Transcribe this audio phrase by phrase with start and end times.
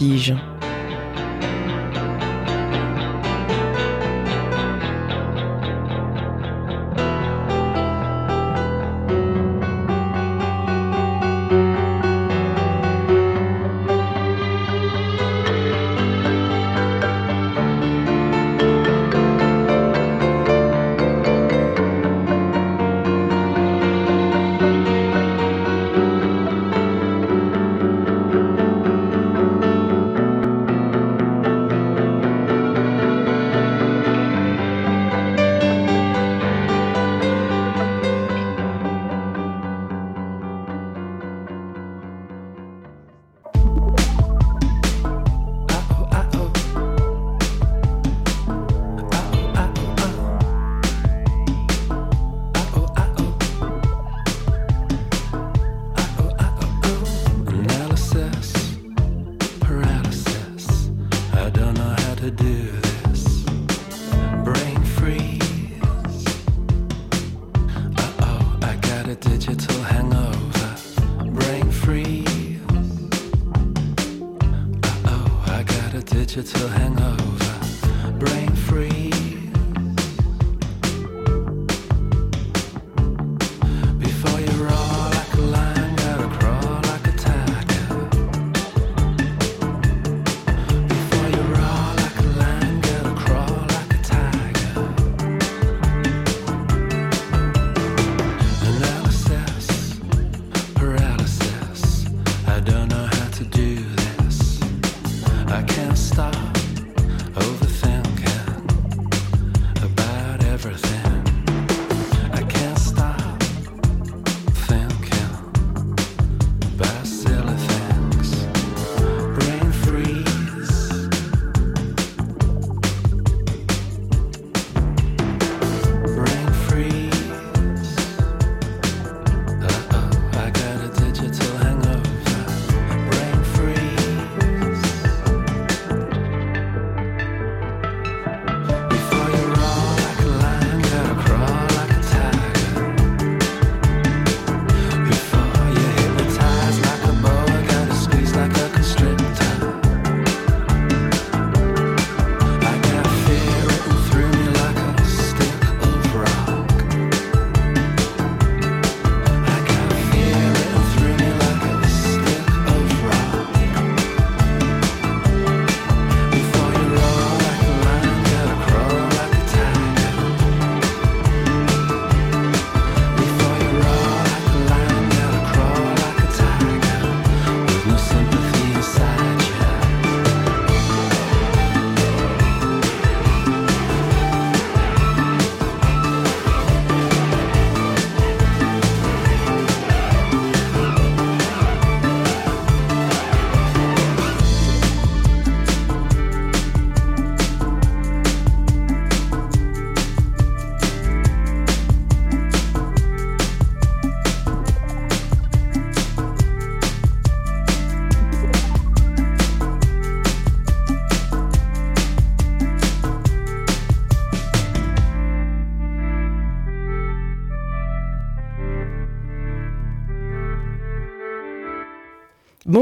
[0.00, 0.49] Vertige.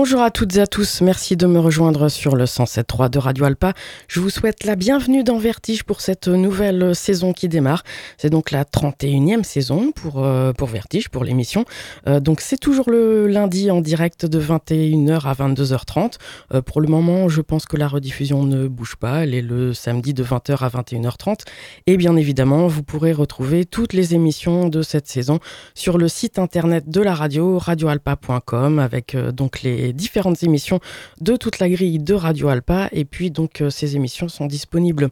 [0.01, 3.47] Bonjour à toutes et à tous, merci de me rejoindre sur le 107.3 de Radio
[3.47, 3.73] Alpa.
[4.07, 7.83] Je vous souhaite la bienvenue dans Vertige pour cette nouvelle saison qui démarre.
[8.17, 11.65] C'est donc la 31e saison pour, euh, pour Vertige, pour l'émission.
[12.07, 16.19] Euh, donc c'est toujours le lundi en direct de 21h à 22h30.
[16.55, 19.25] Euh, pour le moment, je pense que la rediffusion ne bouge pas.
[19.25, 21.41] Elle est le samedi de 20h à 21h30.
[21.89, 25.41] Et bien évidemment, vous pourrez retrouver toutes les émissions de cette saison
[25.75, 30.81] sur le site internet de la radio, radioalpa.com, avec donc les différentes émissions
[31.21, 32.89] de toute la grille de Radio Alpa.
[32.93, 35.09] Et puis donc euh, ces émissions sont disponibles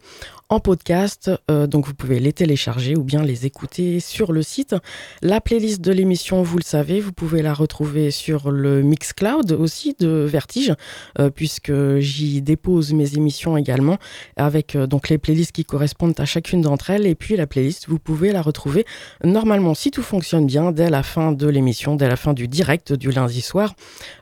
[0.48, 4.76] en podcast, euh, donc vous pouvez les télécharger ou bien les écouter sur le site.
[5.22, 9.96] La playlist de l'émission, vous le savez, vous pouvez la retrouver sur le Mixcloud aussi
[9.98, 10.74] de Vertige,
[11.18, 13.98] euh, puisque j'y dépose mes émissions également,
[14.36, 17.06] avec donc les playlists qui correspondent à chacune d'entre elles.
[17.06, 18.86] Et puis la playlist, vous pouvez la retrouver
[19.24, 22.92] normalement, si tout fonctionne bien, dès la fin de l'émission, dès la fin du direct
[22.92, 23.74] du lundi soir.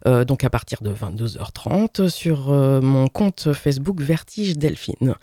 [0.05, 5.15] donc à partir de 22h30 sur euh, mon compte Facebook Vertige Delphine.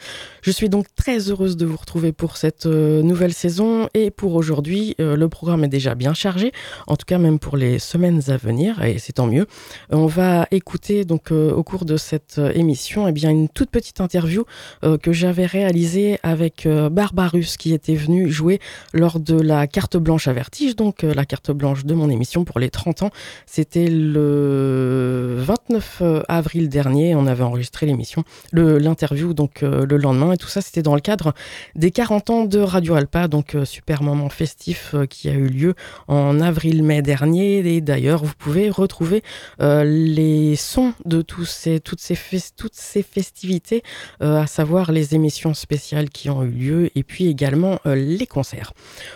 [0.42, 4.36] Je suis donc très heureuse de vous retrouver pour cette euh, nouvelle saison et pour
[4.36, 6.52] aujourd'hui, le programme est déjà bien chargé,
[6.88, 9.48] en tout cas même pour les semaines à venir et c'est tant mieux.
[9.92, 14.46] On va écouter donc au cours de cette émission eh bien une toute petite interview
[15.02, 18.60] que j'avais réalisée avec Barbarus qui était venu jouer
[18.94, 22.60] lors de la carte blanche à Vertige, donc la carte blanche de mon émission pour
[22.60, 23.10] les 30 ans.
[23.46, 27.16] C'était le 29 euh, avril dernier.
[27.16, 28.24] On avait enregistré l'émission,
[28.54, 30.34] l'interview, donc euh, le lendemain.
[30.34, 31.34] Et tout ça, c'était dans le cadre
[31.76, 35.74] des 40 ans de Radio Alpa, donc euh, super moment festif qui a eu lieu
[36.08, 37.60] en avril-mai dernier.
[37.60, 39.24] Et d'ailleurs, vous pouvez retrouver
[39.60, 43.84] les sons de toutes, ces toutes ces festivités,
[44.20, 48.74] à savoir les émissions spéciales qui ont eu lieu et puis également les concerts.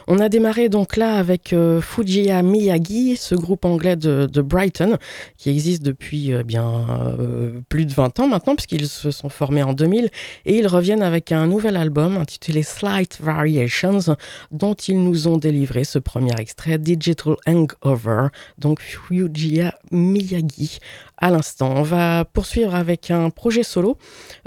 [0.07, 4.97] On a démarré donc là avec Fujiya Miyagi, ce groupe anglais de, Brighton,
[5.37, 9.63] qui existe depuis euh, bien euh, plus de 20 ans maintenant, puisqu'ils se sont formés
[9.63, 10.09] en 2000,
[10.45, 14.17] et ils reviennent avec un nouvel album intitulé Slight Variations,
[14.51, 20.79] dont ils nous ont délivré ce premier extrait, Digital Hangover, donc Fujiya Miyagi
[21.17, 21.73] à l'instant.
[21.77, 23.97] On va poursuivre avec un projet solo,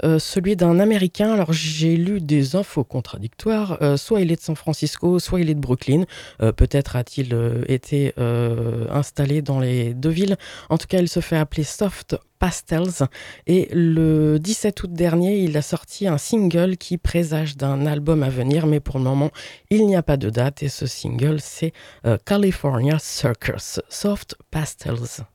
[0.03, 1.33] euh, celui d'un Américain.
[1.33, 3.79] Alors j'ai lu des infos contradictoires.
[3.81, 6.03] Euh, soit il est de San Francisco, soit il est de Brooklyn.
[6.43, 7.35] Euh, peut-être a-t-il
[7.67, 8.13] été
[8.91, 10.37] installé dans les deux villes.
[10.69, 13.07] En tout cas, il se fait appeler Soft Pastels.
[13.45, 18.29] Et le 17 août dernier, il a sorti un single qui présage d'un album à
[18.29, 19.31] venir, mais pour le moment,
[19.69, 20.63] il n'y a pas de date.
[20.63, 21.73] Et ce single, c'est
[22.25, 25.25] California Circus, Soft Pastels.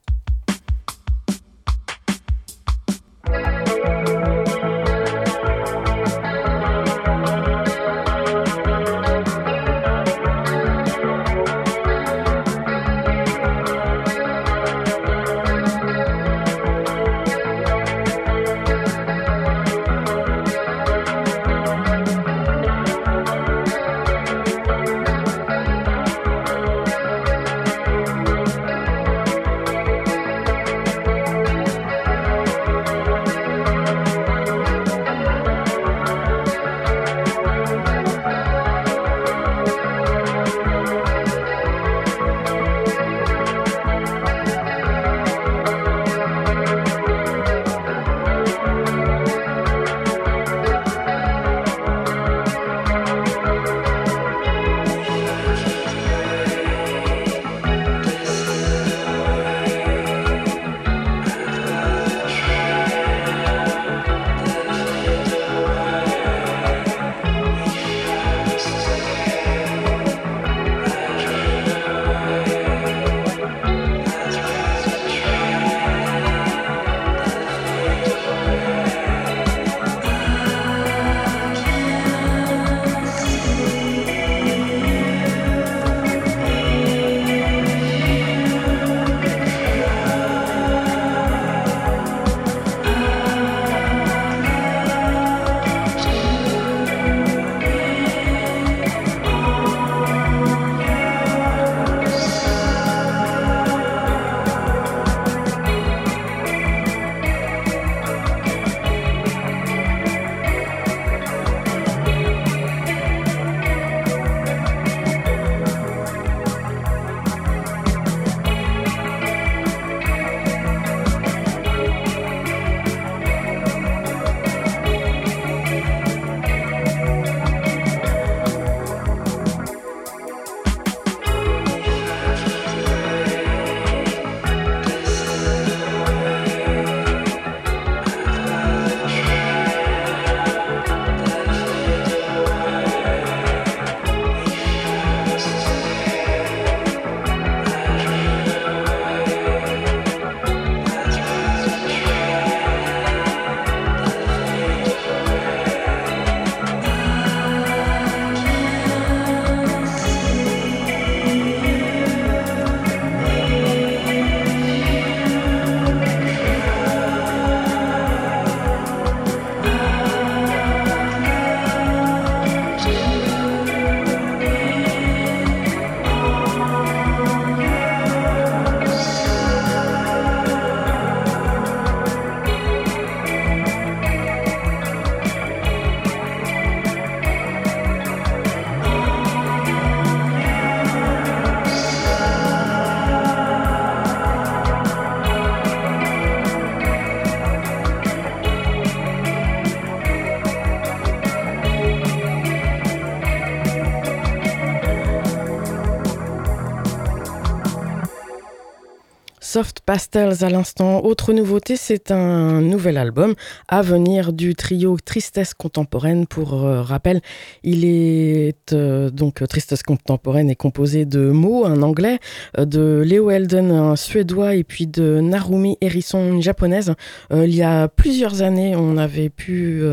[209.95, 211.05] À l'instant.
[211.05, 213.37] Autre nouveauté, c'est un nouvel album
[213.69, 216.27] à venir du trio Tristesse Contemporaine.
[216.27, 217.21] Pour euh, rappel,
[217.63, 222.19] il est euh, donc Tristesse Contemporaine est composé de Mo, un anglais,
[222.59, 226.93] euh, de Leo Elden, un suédois, et puis de Narumi Hérisson, une japonaise.
[227.31, 229.85] il y a plusieurs années, on avait pu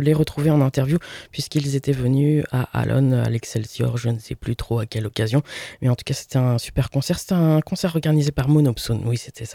[0.00, 0.98] les retrouver en interview
[1.32, 5.42] puisqu'ils étaient venus à Alon, à l'Excelsior, je ne sais plus trop à quelle occasion,
[5.82, 7.18] mais en tout cas, c'était un super concert.
[7.18, 9.47] C'était un concert organisé par Monopson, oui, c'était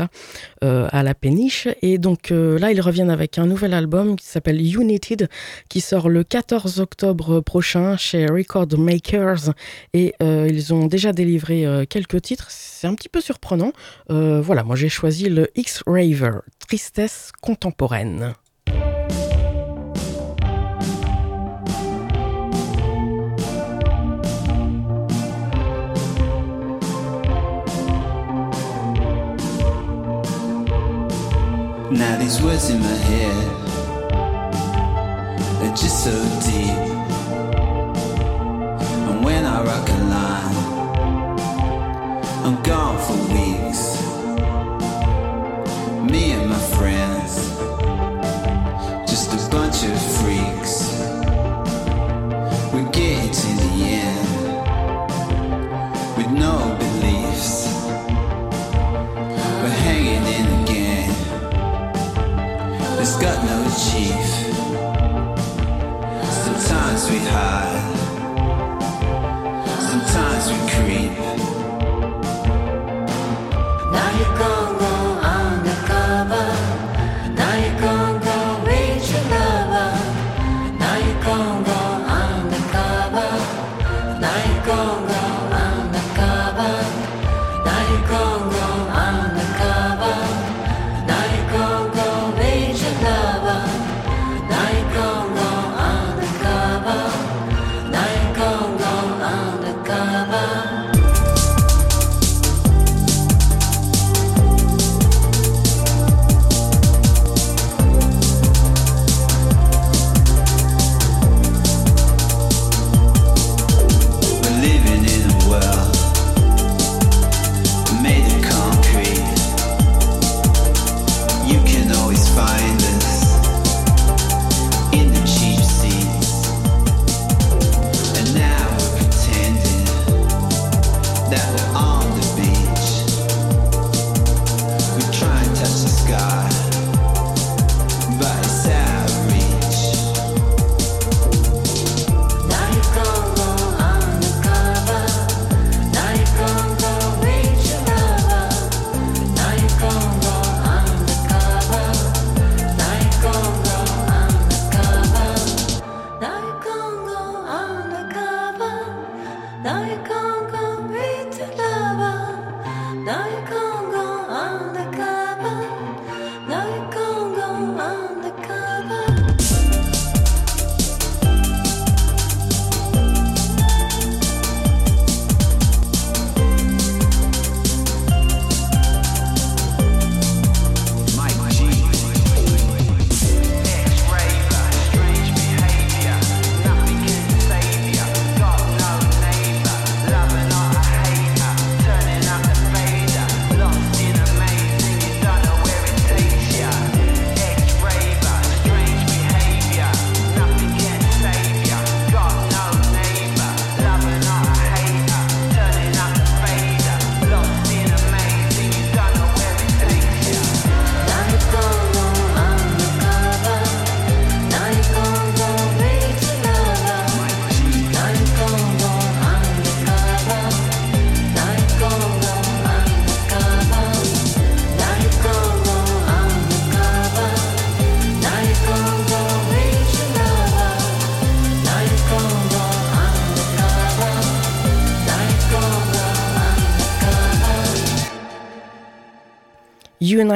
[0.63, 1.67] euh, à la péniche.
[1.81, 5.29] Et donc euh, là, ils reviennent avec un nouvel album qui s'appelle United,
[5.69, 9.53] qui sort le 14 octobre prochain chez Record Makers.
[9.93, 12.47] Et euh, ils ont déjà délivré quelques titres.
[12.49, 13.71] C'est un petit peu surprenant.
[14.09, 18.33] voilà, moi j'ai choisi le X-Raver, Tristesse contemporaine.
[31.93, 33.47] Now these words in my head
[35.61, 36.79] are just so deep.
[39.07, 40.55] And when I rock a line,
[42.45, 43.81] I'm gone for weeks.
[46.11, 47.22] Me and my friends,
[67.13, 67.92] sweetheart.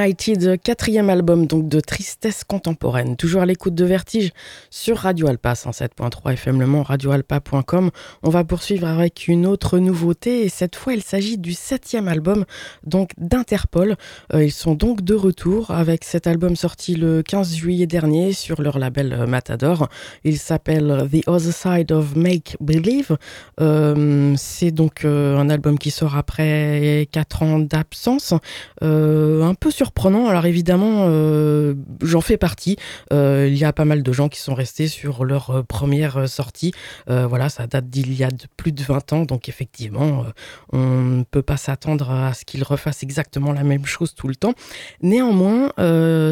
[0.07, 3.17] United, quatrième album donc de tristesse contemporaine.
[3.17, 4.31] Toujours à l'écoute de Vertige
[4.69, 7.89] sur Radio Alpa 107.3 FM Le Mans, radioalpa.com.
[8.23, 12.45] On va poursuivre avec une autre nouveauté et cette fois il s'agit du septième album
[12.85, 13.97] donc d'Interpol.
[14.33, 18.61] Euh, ils sont donc de retour avec cet album sorti le 15 juillet dernier sur
[18.61, 19.89] leur label euh, Matador.
[20.23, 23.17] Il s'appelle The Other Side of Make Believe.
[23.59, 28.33] Euh, c'est donc un album qui sort après 4 ans d'absence.
[28.81, 29.96] un peu surprenant.
[30.05, 32.77] Alors évidemment, euh, j'en fais partie.
[33.11, 36.29] Euh, il y a pas mal de gens qui sont restés sur leur euh, première
[36.29, 36.71] sortie.
[37.07, 40.25] voilà, ça date d'il y a plus de 20 ans, donc effectivement,
[40.71, 44.35] on ne peut pas s'attendre à ce qu'ils refassent exactement la même chose tout le
[44.35, 44.53] temps.
[45.01, 45.71] Néanmoins,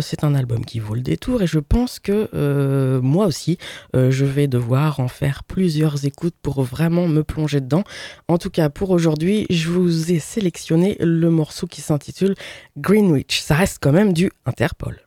[0.01, 3.57] c'est un album qui vaut le détour et je pense que moi aussi,
[3.93, 7.83] je vais devoir en faire plusieurs écoutes pour vraiment me plonger dedans.
[8.27, 12.35] En tout cas, pour aujourd'hui, je vous ai sélectionné le morceau qui s'intitule
[12.77, 15.04] Green ça reste quand même du Interpol.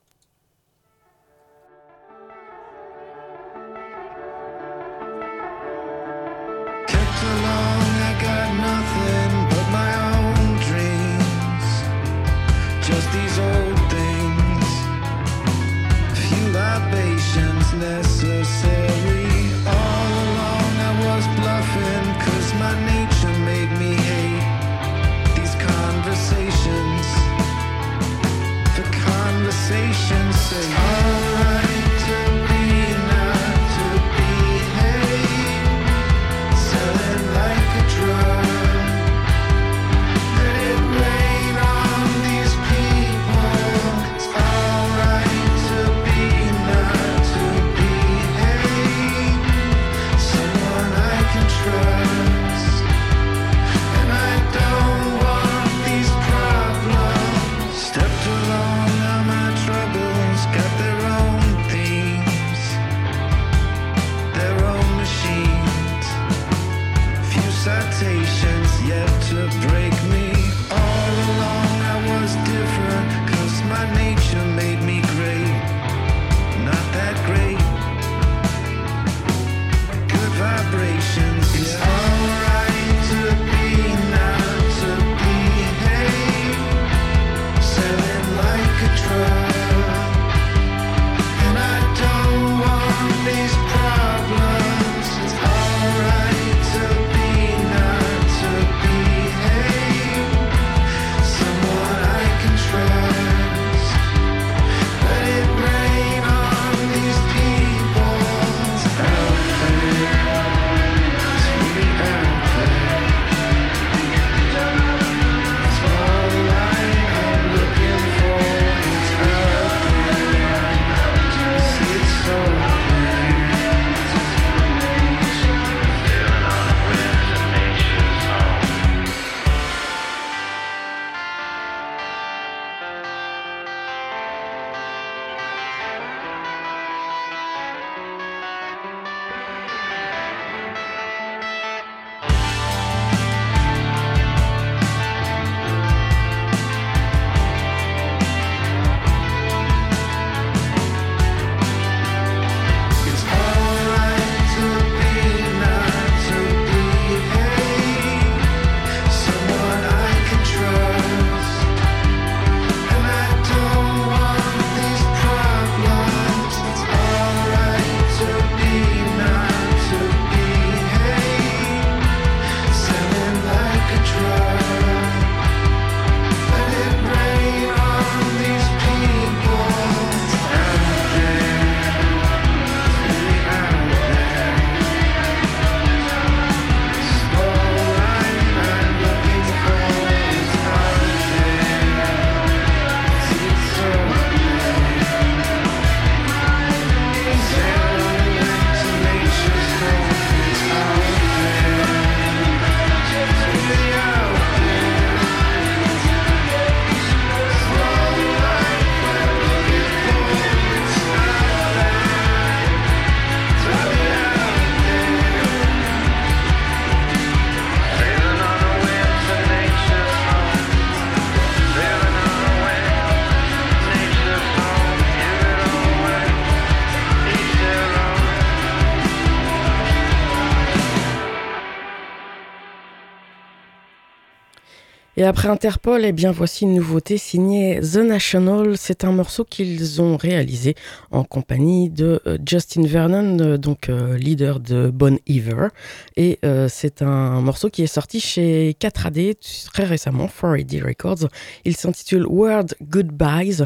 [235.19, 238.79] Et après Interpol, eh bien voici une nouveauté signée The National.
[238.79, 240.77] C'est un morceau qu'ils ont réalisé
[241.11, 245.71] en compagnie de euh, Justin Vernon, euh, donc euh, leader de Bon Iver.
[246.17, 249.35] Et c'est un morceau qui est sorti chez 4AD
[249.73, 251.29] très récemment, 4AD Records.
[251.65, 253.65] Il s'intitule Word Goodbyes.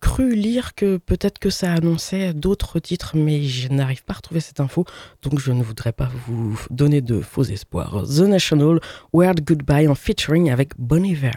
[0.00, 4.40] Cru lire que peut-être que ça annonçait d'autres titres, mais je n'arrive pas à retrouver
[4.40, 4.84] cette info,
[5.22, 8.04] donc je ne voudrais pas vous donner de faux espoirs.
[8.04, 8.80] The National,
[9.12, 11.32] Word Goodbye en featuring avec Bon Iver.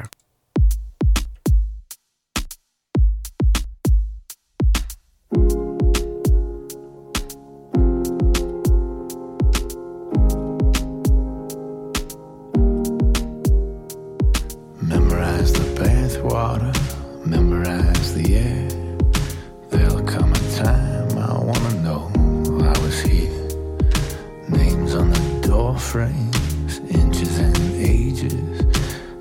[25.93, 28.61] Frames, inches and ages,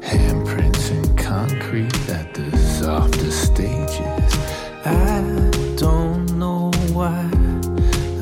[0.00, 4.32] handprints in concrete at the softest stages.
[4.86, 5.20] I
[5.76, 7.28] don't know why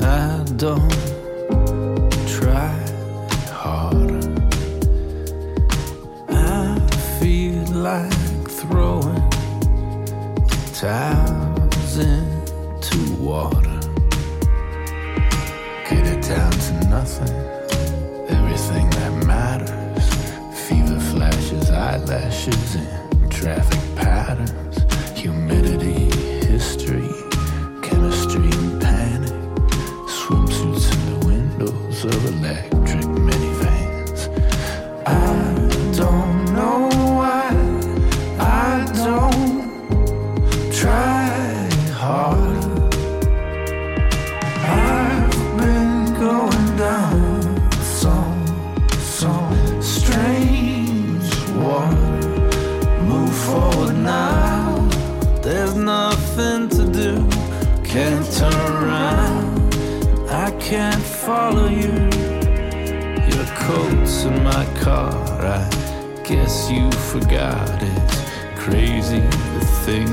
[0.01, 0.91] I don't
[2.27, 2.75] try
[3.53, 4.19] harder.
[6.27, 6.77] I
[7.21, 9.29] feel like throwing
[10.73, 13.79] towels into water.
[15.89, 17.50] Get it down to nothing
[23.53, 24.77] traffic patterns.
[25.19, 26.09] Humidity,
[26.47, 27.09] history,
[27.83, 29.33] chemistry, and panic.
[30.07, 34.29] Swimsuits in the windows of electric minivans.
[35.05, 35.40] I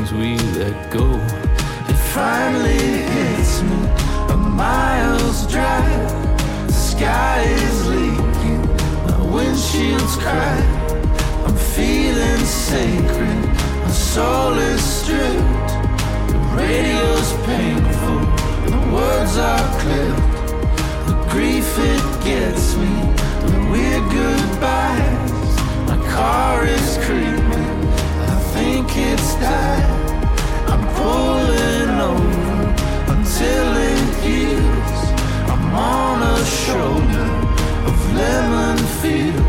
[0.09, 1.15] things we let go.
[1.89, 3.77] It finally hits me.
[4.33, 6.67] A mile's drive.
[6.67, 8.67] The sky is leaking.
[9.07, 10.93] My windshield's cracked.
[11.47, 13.47] I'm feeling sacred.
[13.85, 15.73] My soul is stripped
[16.29, 18.21] The radio's painful,
[18.67, 20.37] the words are clipped.
[21.07, 22.95] The grief it gets me,
[23.47, 25.53] the weird goodbyes.
[25.89, 27.89] My car is creeping,
[28.29, 29.98] I think it's died.
[30.99, 32.75] Pulling over
[33.15, 35.01] until it heals.
[35.53, 37.29] I'm on a shoulder
[37.89, 39.48] of lemon fields.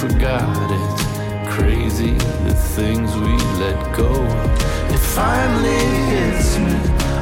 [0.00, 1.02] forgot it's
[1.54, 2.12] crazy
[2.48, 4.10] the things we let go.
[4.94, 6.72] It finally hits me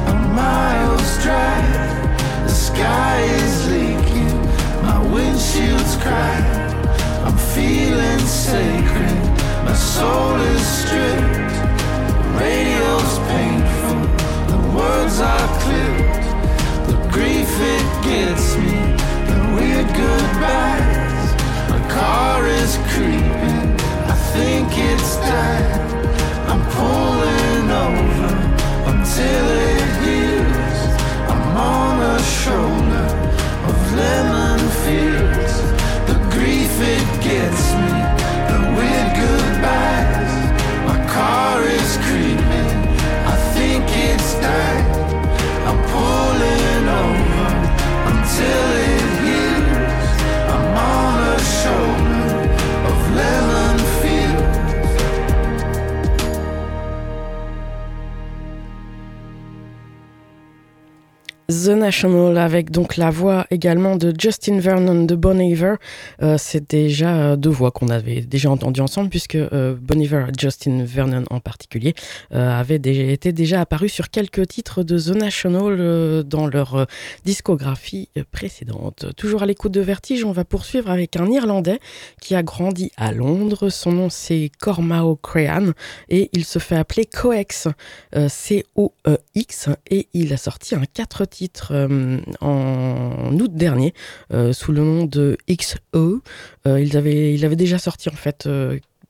[0.07, 2.47] a mile's drive.
[2.47, 4.37] The sky is leaking,
[4.81, 6.47] my windshield's crying.
[7.27, 9.19] I'm feeling sacred,
[9.65, 11.55] my soul is stripped.
[12.23, 13.99] The radio's painful,
[14.51, 16.27] the words are clipped.
[16.87, 18.79] The grief it gets me,
[19.27, 20.88] the weird goodbye
[24.33, 25.81] think it's time.
[26.49, 28.29] I'm pulling over
[28.91, 29.68] until it
[61.69, 65.75] The National avec donc la voix également de Justin Vernon de Bon Iver.
[66.23, 70.25] Euh, c'est déjà euh, deux voix qu'on avait déjà entendues ensemble puisque euh, Bon Iver,
[70.35, 71.93] Justin Vernon en particulier,
[72.31, 76.87] avaient déjà, été déjà apparus sur quelques titres de The National dans leur
[77.23, 79.05] discographie précédente.
[79.15, 81.79] Toujours à l'écoute de Vertige, on va poursuivre avec un Irlandais
[82.19, 83.69] qui a grandi à Londres.
[83.69, 85.73] Son nom c'est Cormao Crean
[86.09, 87.67] et il se fait appeler Coex,
[88.27, 93.93] C-O-E-X et il a sorti un 4 titres euh, en août dernier
[94.33, 96.21] euh, sous le nom de XO.
[96.67, 98.47] Euh, il, avait, déjà sorti en fait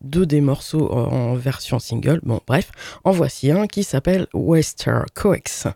[0.01, 2.19] deux des morceaux en version single.
[2.23, 2.71] Bon, bref,
[3.03, 5.67] en voici un qui s'appelle Wester Coex.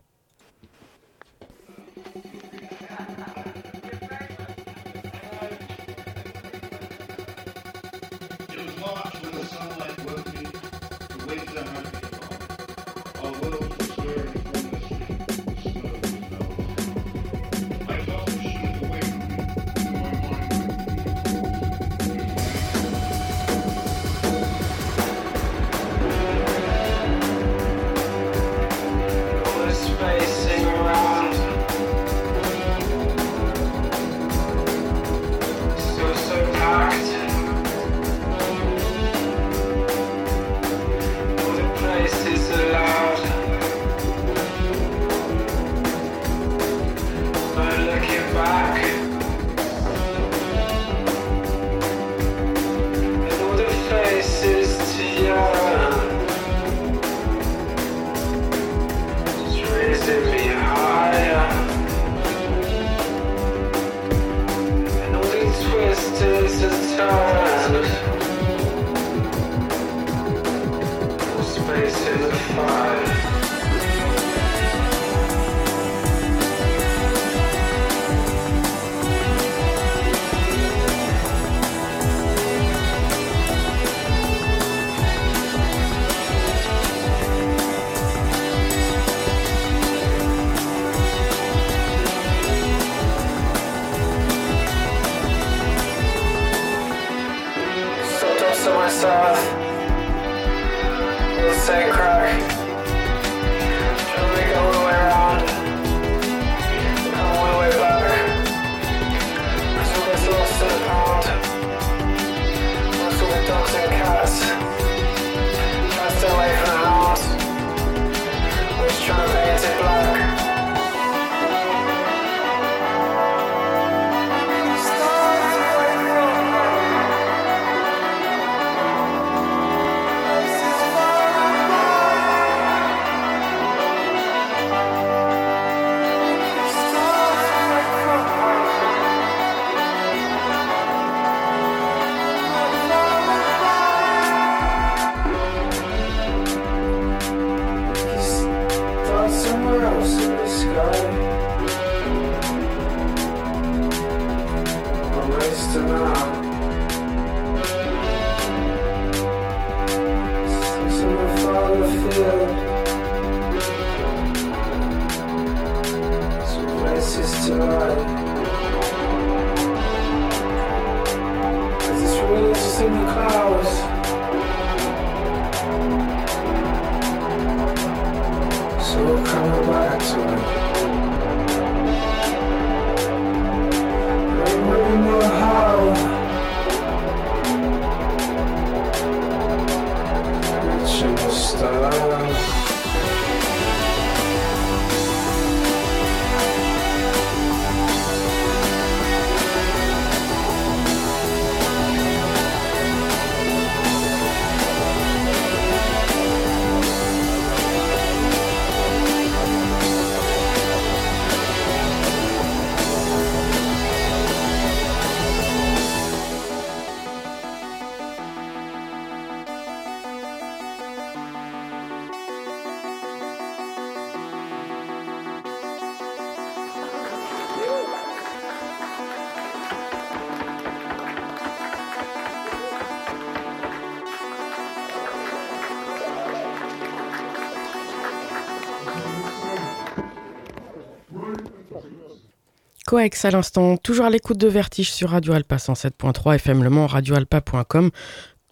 [242.93, 246.85] Coex à l'instant, toujours à l'écoute de Vertige sur Radio Alpa 107.3 FM Le Mans,
[246.85, 247.89] radioalpa.com.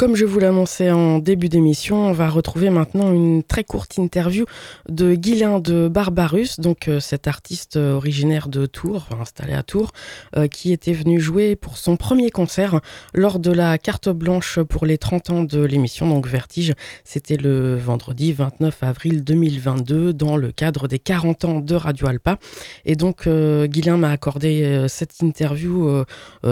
[0.02, 4.46] Comme je vous l'annonçais en début d'émission, on va retrouver maintenant une très courte interview
[4.90, 9.92] de Guylain de Barbarus, donc euh, cet artiste euh, originaire de Tours, installé à Tours,
[10.36, 12.82] euh, qui était venu jouer pour son premier concert
[13.14, 16.74] lors de la carte blanche pour les 30 ans de l'émission, donc Vertige.
[17.04, 22.40] C'était le vendredi 29 avril 2022 dans le cadre des 40 ans de Radio Alpa.
[22.86, 26.04] Et donc Guylain m'a accordé cette interview,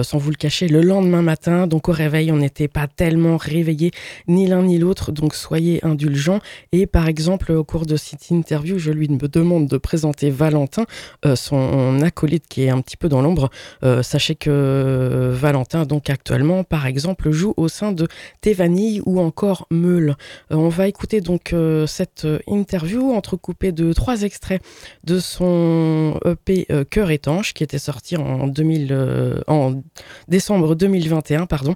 [0.04, 1.66] sans vous le cacher, le lendemain matin.
[1.66, 3.92] Donc au réveil, on n'était pas tellement réveiller
[4.28, 6.40] ni l'un ni l'autre, donc soyez indulgents.
[6.72, 10.86] Et par exemple, au cours de cette interview, je lui demande de présenter Valentin,
[11.26, 13.50] euh, son acolyte qui est un petit peu dans l'ombre.
[13.84, 18.08] Euh, sachez que Valentin, donc actuellement, par exemple, joue au sein de
[18.42, 20.16] Tévanille ou encore Meule.
[20.52, 21.56] Euh, on va écouter donc
[21.88, 24.62] cette interview entrecoupée de trois extraits
[25.04, 29.82] de son EP Cœur étanche qui était sorti en, 2000, en
[30.28, 31.76] décembre 2021, pardon,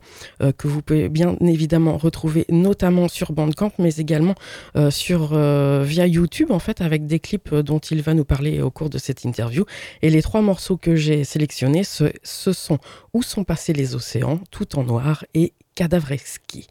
[0.58, 4.36] que vous pouvez bien évidemment retrouver notamment sur Bandcamp, mais également
[4.76, 8.62] euh, sur, euh, via YouTube, en fait, avec des clips dont il va nous parler
[8.62, 9.66] au cours de cette interview.
[10.02, 12.80] Et les trois morceaux que j'ai sélectionnés, ce, ce sont
[13.13, 16.68] Où sont passés les océans, Tout en noir et Cadavreski.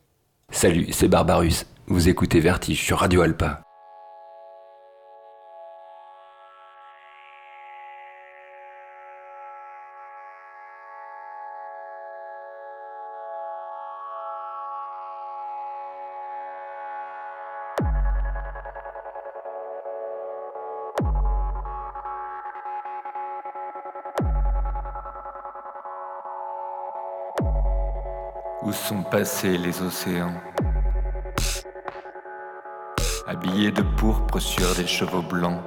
[0.51, 1.67] Salut, c'est Barbarus.
[1.87, 3.63] Vous écoutez Vertige sur Radio Alpa.
[29.13, 30.33] Passés les océans
[33.29, 35.61] Habillés de pourpre sur des chevaux blancs.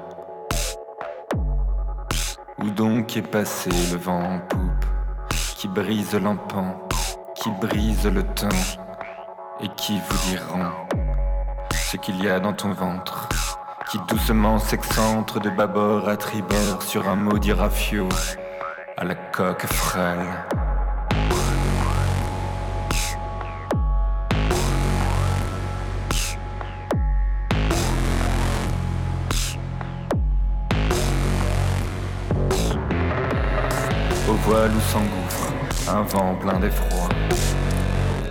[2.58, 4.86] Où donc est passé le vent en poupe
[5.30, 6.88] qui brise l'empan,
[7.36, 8.50] qui brise le temps
[9.62, 10.72] et qui vous diront
[11.72, 13.30] ce qu'il y a dans ton ventre
[13.92, 18.10] qui doucement s'excentre de bâbord à tribord sur un maudit rafio
[18.98, 20.65] à la coque frêle.
[34.64, 35.52] Où s'engouffre
[35.90, 37.10] un vent plein d'effroi.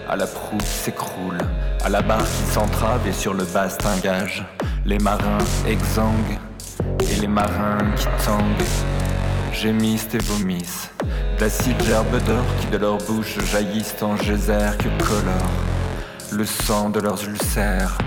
[0.09, 1.39] À la proue s'écroule,
[1.85, 4.45] à la barre qui s'entrave et sur le bastingage,
[4.87, 6.39] les marins exsangues
[7.01, 10.91] et les marins qui tanguent, gémissent et vomissent,
[11.39, 15.51] d'acides gerbes d'or qui de leur bouche jaillissent en geysers que colore.
[16.33, 17.99] Le sang de leurs ulcères,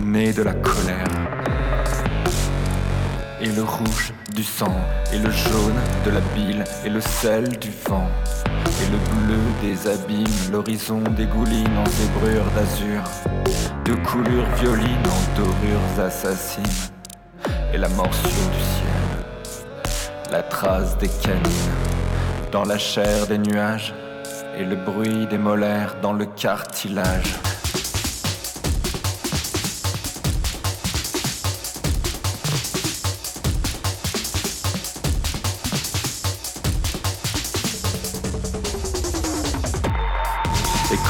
[0.00, 1.19] nés de la colère
[3.40, 4.74] et le rouge du sang,
[5.12, 8.08] et le jaune de la bile, et le sel du vent,
[8.54, 13.02] et le bleu des abîmes, l'horizon dégouline en zébrures d'azur,
[13.84, 16.62] de coulures violines en dorures assassines,
[17.72, 21.42] et la morsure du ciel, la trace des canines,
[22.52, 23.94] dans la chair des nuages,
[24.58, 27.34] et le bruit des molaires dans le cartilage.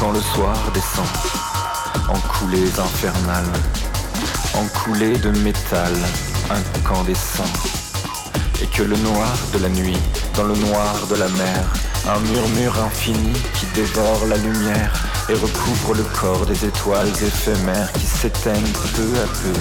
[0.00, 1.04] Quand le soir descend
[2.08, 3.52] en coulées infernales,
[4.54, 5.92] en coulées de métal
[6.48, 7.52] incandescent,
[8.62, 9.98] et que le noir de la nuit,
[10.34, 11.64] dans le noir de la mer,
[12.08, 14.92] un murmure infini qui dévore la lumière
[15.28, 19.58] et recouvre le corps des étoiles éphémères qui s'éteignent peu à peu,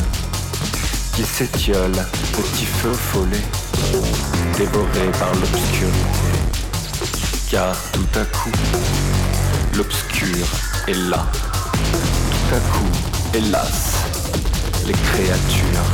[1.16, 3.44] qui s'étiolent, petit feu follet,
[4.58, 6.32] dévoré par l'obscurité.
[7.52, 8.52] Car tout à coup,
[9.76, 10.46] L'obscur
[10.88, 11.26] est là.
[12.32, 12.92] Tout à coup,
[13.34, 13.96] hélas,
[14.86, 15.86] les créatures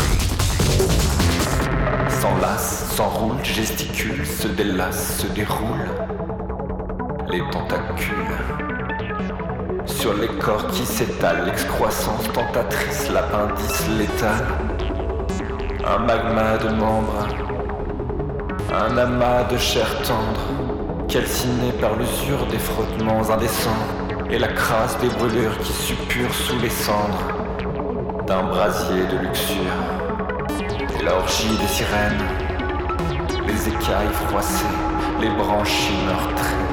[2.10, 5.92] s'enlacent, s'enroulent, gesticulent, se délassent, se déroulent.
[7.30, 8.14] Les tentacules
[9.86, 14.46] sur les corps qui s'étalent, l'excroissance tentatrice, l'appendice létal.
[15.86, 17.28] Un magma de membres,
[18.74, 20.55] un amas de chair tendre
[21.16, 23.86] calciné par l'usure des frottements indécents
[24.30, 29.78] et la crasse des brûlures qui suppurent sous les cendres d'un brasier de luxure.
[31.06, 32.22] L'orgie des sirènes,
[33.48, 34.66] les écailles froissées,
[35.22, 36.66] les branchies meurtries.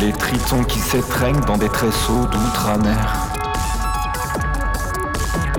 [0.00, 3.16] Les tritons qui s'étreignent dans des tresseaux d'outre-mer.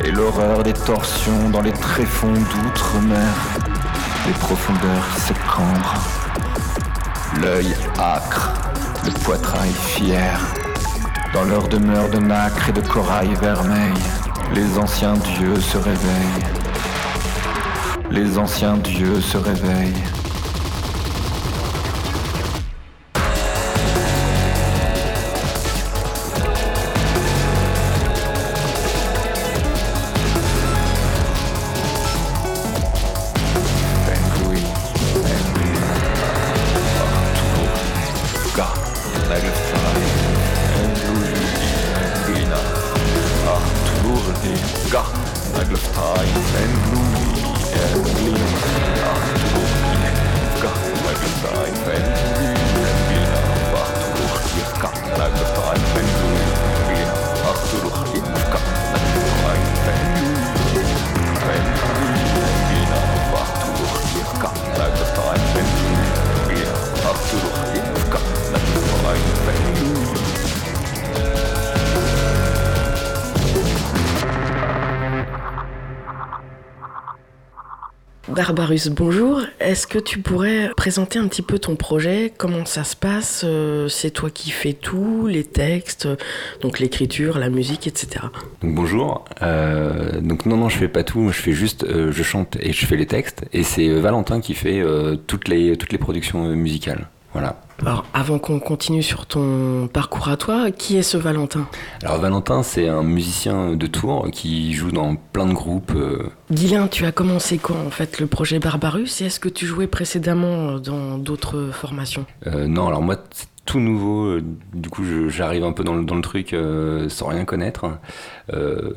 [0.05, 3.70] Et l'horreur des torsions dans les tréfonds d'outre-mer
[4.27, 6.01] les profondeurs s'écambrent,
[7.41, 8.53] l'œil âcre
[9.05, 10.39] de poitrail fier.
[11.33, 13.93] Dans leur demeure de nacre et de corail vermeil,
[14.53, 16.45] les anciens dieux se réveillent.
[18.11, 20.10] Les anciens dieux se réveillent.
[78.51, 79.39] Barbarus, bonjour.
[79.61, 82.33] Est-ce que tu pourrais présenter un petit peu ton projet?
[82.35, 83.45] Comment ça se passe?
[83.45, 86.09] Euh, C'est toi qui fais tout, les textes,
[86.59, 88.25] donc l'écriture, la musique, etc.
[88.61, 89.23] Bonjour.
[89.41, 91.29] Euh, donc non, non, je fais pas tout.
[91.29, 93.45] Je fais juste, euh, je chante et je fais les textes.
[93.53, 94.83] Et c'est Valentin qui fait
[95.27, 97.07] toutes les toutes les productions musicales.
[97.33, 97.55] Voilà.
[97.81, 101.67] Alors, avant qu'on continue sur ton parcours à toi, qui est ce Valentin?
[102.03, 105.93] Alors, Valentin, c'est un musicien de Tours qui joue dans plein de groupes.
[105.95, 106.29] Euh.
[106.51, 109.87] Guilain, tu as commencé quand, en fait, le projet Barbarus Et est-ce que tu jouais
[109.87, 112.25] précédemment dans d'autres formations?
[112.47, 114.25] Euh, Non, alors moi, c'est tout nouveau.
[114.25, 116.55] Euh, du coup, j'arrive un peu dans le, dans le truc
[117.09, 117.85] sans rien connaître.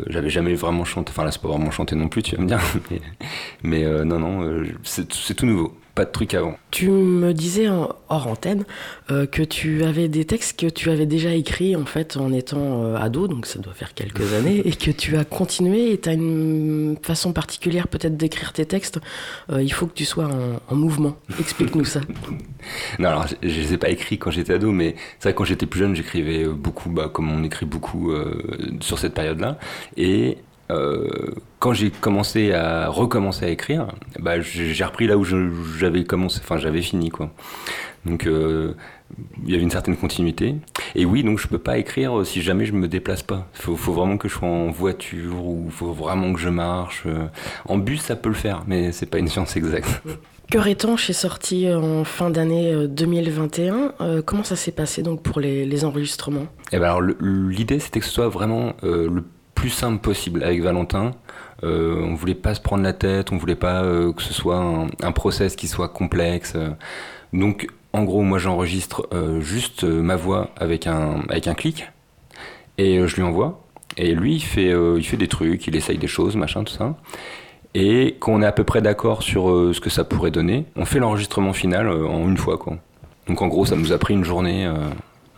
[0.09, 1.11] J'avais jamais vraiment chanté.
[1.11, 2.61] Enfin, là, c'est pas vraiment chanter non plus, tu vas me dire.
[3.63, 6.57] Mais, non, non, c'est tout nouveau pas de truc avant.
[6.71, 8.65] Tu me disais hors antenne
[9.11, 12.85] euh, que tu avais des textes que tu avais déjà écrits en fait en étant
[12.85, 16.09] euh, ado, donc ça doit faire quelques années, et que tu as continué et tu
[16.09, 18.99] as une façon particulière peut-être d'écrire tes textes.
[19.51, 20.29] Euh, il faut que tu sois
[20.69, 21.17] en, mouvement.
[21.39, 22.01] Explique-nous ça.
[22.99, 25.39] non, alors je, ne les ai pas écrits quand j'étais ado, mais c'est vrai que
[25.39, 28.13] quand j'étais plus jeune, j'écrivais beaucoup, bah, comme on écrit beaucoup
[28.81, 29.59] sur cette période-là.
[29.97, 30.39] Et
[30.71, 33.89] euh, quand j'ai commencé à recommencer à écrire,
[34.19, 37.31] bah, j'ai repris là où j'avais commencé, enfin j'avais fini quoi.
[38.07, 38.75] Donc euh,
[39.45, 40.57] il y avait une certaine continuité.
[40.95, 43.49] Et oui, donc je peux pas écrire si jamais je me déplace pas.
[43.55, 47.05] Il faut, vraiment que je sois en voiture ou il faut vraiment que je marche.
[47.67, 50.03] En bus, ça peut le faire, mais c'est pas une science exacte.
[50.51, 53.95] Cœur étanche est sorti en fin d'année 2021.
[54.01, 56.47] Euh, comment ça s'est passé donc pour les, enregistrements?
[56.73, 59.25] Eh ben alors l'idée c'était que ce soit vraiment le
[59.55, 61.13] plus simple possible avec Valentin.
[61.63, 64.59] Euh, on voulait pas se prendre la tête, on voulait pas euh, que ce soit
[64.59, 66.55] un, process qui soit complexe.
[67.33, 71.91] Donc, en gros, moi j'enregistre euh, juste ma voix avec un, avec un clic
[72.77, 73.61] et je lui envoie.
[73.97, 76.97] Et lui, il fait, il fait des trucs, il essaye des choses, machin, tout ça.
[77.75, 80.85] Et quand on est à peu près d'accord sur ce que ça pourrait donner, on
[80.85, 82.59] fait l'enregistrement final en une fois.
[82.59, 82.79] Quoi.
[83.29, 84.67] Donc en gros, ça nous a pris une journée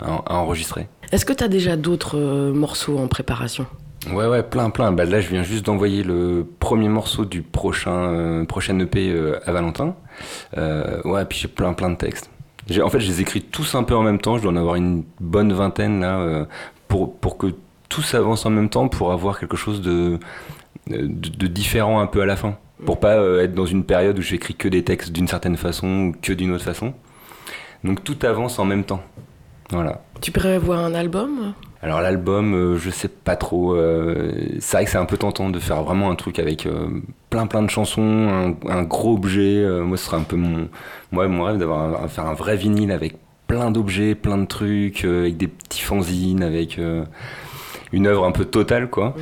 [0.01, 0.89] à, enregistrer.
[1.13, 2.19] Est-ce que tu as déjà d'autres
[2.53, 3.67] morceaux en préparation?
[4.11, 4.93] Ouais, ouais, plein, plein.
[4.93, 9.39] Bah, là, je viens juste d'envoyer le premier morceau du prochain, euh, prochain EP euh,
[9.47, 9.97] à Valentin.
[10.57, 12.31] Euh, ouais, puis j'ai plein, plein de textes.
[12.83, 14.37] En fait, je les écris tous un peu en même temps.
[14.37, 16.47] Je dois en avoir une bonne vingtaine là,
[16.89, 17.55] pour, pour que
[17.89, 20.19] tout s'avance en même temps, pour avoir quelque chose de,
[20.89, 22.59] de, différent un peu à la fin.
[22.85, 26.15] Pour pas être dans une période où j'écris que des textes d'une certaine façon ou
[26.21, 26.93] que d'une autre façon.
[27.85, 29.03] Donc tout avance en même temps.
[29.71, 30.03] Voilà.
[30.21, 31.55] Tu prévois un album?
[31.87, 33.77] Alors l'album, euh, je sais pas trop.
[33.77, 36.89] Euh, c'est vrai que c'est un peu tentant de faire vraiment un truc avec euh,
[37.31, 39.65] plein plein de chansons, un, gros objet.
[39.85, 40.69] moi, ce serait un peu mon,
[41.13, 43.15] moi, mon rêve d'avoir faire un vrai vinyle avec
[43.47, 46.81] plein d'objets, plein de trucs, avec des petits fanzines, avec
[47.93, 49.15] une œuvre un peu totale, quoi.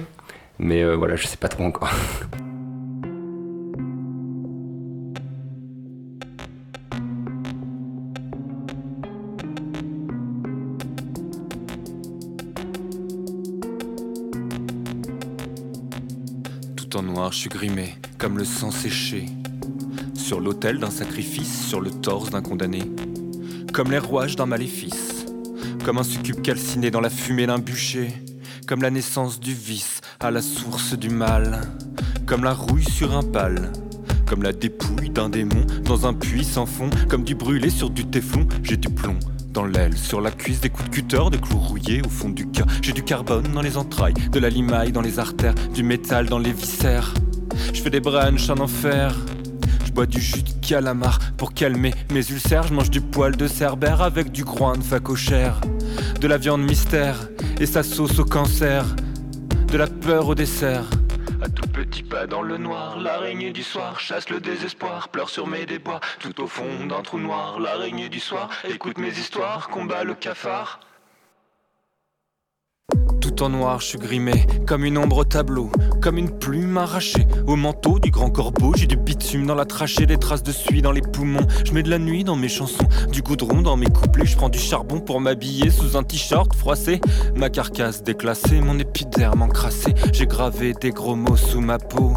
[0.58, 1.90] Mais voilà, je sais pas trop encore.
[17.30, 19.26] je suis grimé, comme le sang séché.
[20.14, 22.82] Sur l'autel d'un sacrifice, sur le torse d'un condamné.
[23.72, 25.26] Comme les rouages d'un maléfice.
[25.84, 28.08] Comme un succube calciné dans la fumée d'un bûcher.
[28.66, 31.60] Comme la naissance du vice à la source du mal.
[32.26, 33.72] Comme la rouille sur un pal.
[34.26, 36.90] Comme la dépouille d'un démon dans un puits sans fond.
[37.08, 39.18] Comme du brûlé sur du téflon, j'ai du plomb
[39.54, 42.46] dans l'aile, sur la cuisse, des coups de cutter, des clous rouillés au fond du
[42.48, 42.66] cœur.
[42.82, 46.40] J'ai du carbone dans les entrailles, de la limaille dans les artères, du métal dans
[46.40, 47.14] les viscères.
[47.72, 49.14] Je fais des brunchs en enfer.
[49.86, 52.66] Je bois du jus de calamar pour calmer mes ulcères.
[52.66, 55.60] Je mange du poil de cerbère avec du groin de facochère.
[56.20, 57.28] De la viande mystère
[57.60, 58.84] et sa sauce au cancer.
[59.68, 60.84] De la peur au dessert.
[62.28, 66.46] Dans le noir, l'araignée du soir chasse le désespoir, pleure sur mes débois, tout au
[66.46, 68.48] fond d'un trou noir, l'araignée du soir.
[68.68, 70.78] Écoute mes histoires, combat le cafard.
[73.34, 75.68] Tout en noir, je suis grimé, comme une ombre au tableau,
[76.00, 77.26] comme une plume arrachée.
[77.48, 80.82] Au manteau du grand corbeau, j'ai du bitume dans la trachée, des traces de suie
[80.82, 81.46] dans les poumons.
[81.64, 84.26] Je mets de la nuit dans mes chansons, du goudron dans mes couplets.
[84.26, 87.00] Je prends du charbon pour m'habiller sous un t-shirt froissé.
[87.34, 89.94] Ma carcasse déclassée, mon épiderme encrassé.
[90.12, 92.12] J'ai gravé des gros mots sous ma peau.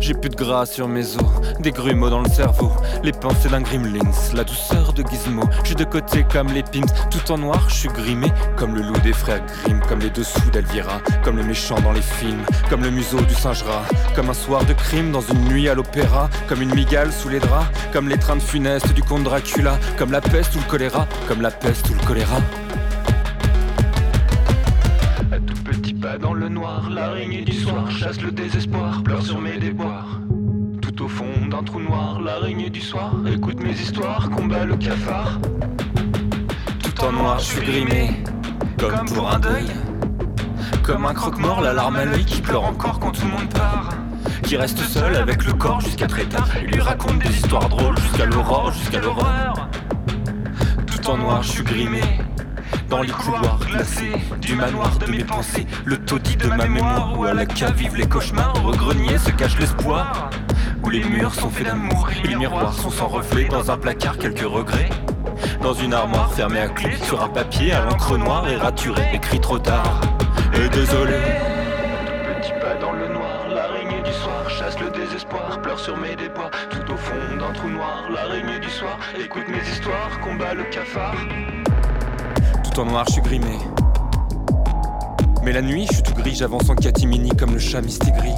[0.00, 2.72] J'ai plus de gras sur mes os, des grumeaux dans le cerveau,
[3.02, 5.42] les pensées d'un gremlins, la douceur de Gizmo.
[5.64, 8.98] Je de côté comme les pimps, tout en noir, je suis grimé comme le loup
[9.02, 12.90] des frères Grimm, comme les dessous d'Elvira, comme le méchant dans les films, comme le
[12.90, 16.62] museau du singe rat, comme un soir de crime dans une nuit à l'opéra, comme
[16.62, 20.20] une migale sous les draps, comme les trains de funeste du comte Dracula, comme la
[20.20, 22.40] peste ou le choléra, comme la peste ou le choléra.
[26.18, 30.20] Dans le noir, l'araignée du soir chasse le désespoir, pleure sur mes déboires.
[30.80, 35.38] Tout au fond d'un trou noir, l'araignée du soir écoute mes histoires, combat le cafard.
[36.82, 38.10] Tout en noir, je suis grimé,
[38.78, 39.66] comme pour un deuil.
[40.82, 43.90] Comme un croque-mort, la larme à l'œil qui pleure encore quand tout le monde part.
[44.42, 47.98] Qui reste seul avec le corps jusqu'à très tard et lui raconte des histoires drôles
[47.98, 49.68] jusqu'à l'aurore, jusqu'à l'horreur.
[50.86, 52.02] Tout en noir, je suis grimé,
[52.88, 57.24] dans les couloirs glacés du manoir de mes pensées, le taudis de ma mémoire où
[57.24, 60.30] à la cave vivent les cauchemars, au grenier se cache l'espoir,
[60.82, 64.18] où les murs sont faits d'amour et les miroirs sont sans reflet, dans un placard
[64.18, 64.90] quelques regrets.
[65.62, 69.40] Dans une armoire fermée à clé, sur un papier à l'encre noire et raturé, écrit
[69.40, 70.00] trop tard.
[70.54, 71.18] Et désolé.
[72.40, 76.50] Petit pas dans le noir, l'araignée du soir chasse le désespoir, pleure sur mes débois,
[76.70, 81.14] tout au fond d'un trou noir, l'araignée du soir écoute mes histoires, combat le cafard
[82.78, 83.58] en noir, je suis grimé.
[85.44, 88.34] Mais la nuit, je suis tout gris, j'avance en catimini comme le chat mistigris.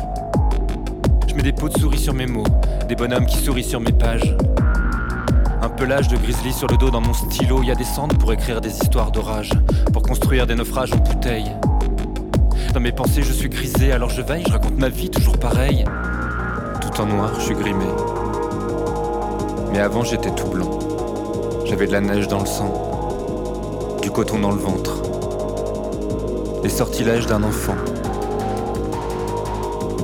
[1.28, 2.46] Je mets des pots de souris sur mes mots,
[2.88, 4.36] des bonhommes qui sourient sur mes pages.
[5.62, 8.32] Un pelage de grizzly sur le dos dans mon stylo, y a des cendres pour
[8.32, 9.50] écrire des histoires d'orage,
[9.92, 11.50] pour construire des naufrages en bouteille.
[12.74, 15.84] Dans mes pensées, je suis grisé, alors je veille, je raconte ma vie toujours pareil.
[16.82, 17.86] Tout en noir, je suis grimé.
[19.72, 20.78] Mais avant, j'étais tout blanc.
[21.64, 22.85] J'avais de la neige dans le sang
[24.06, 25.02] du coton dans le ventre.
[26.62, 27.74] Les sortilèges d'un enfant.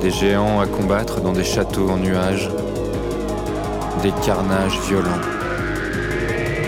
[0.00, 2.50] Des géants à combattre dans des châteaux en nuages.
[4.02, 5.22] Des carnages violents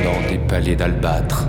[0.05, 1.49] dans des palais d'albâtre.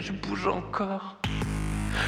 [0.00, 1.16] Je bouge encore.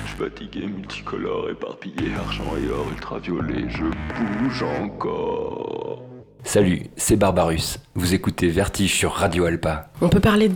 [0.07, 6.14] Je fatigué, multicolore, éparpillé, argent et or, ultraviolet, je bouge encore.
[6.47, 7.79] Salut, c'est Barbarus.
[7.95, 9.89] Vous écoutez Vertige sur Radio Alpa.
[10.03, 10.55] On peut parler de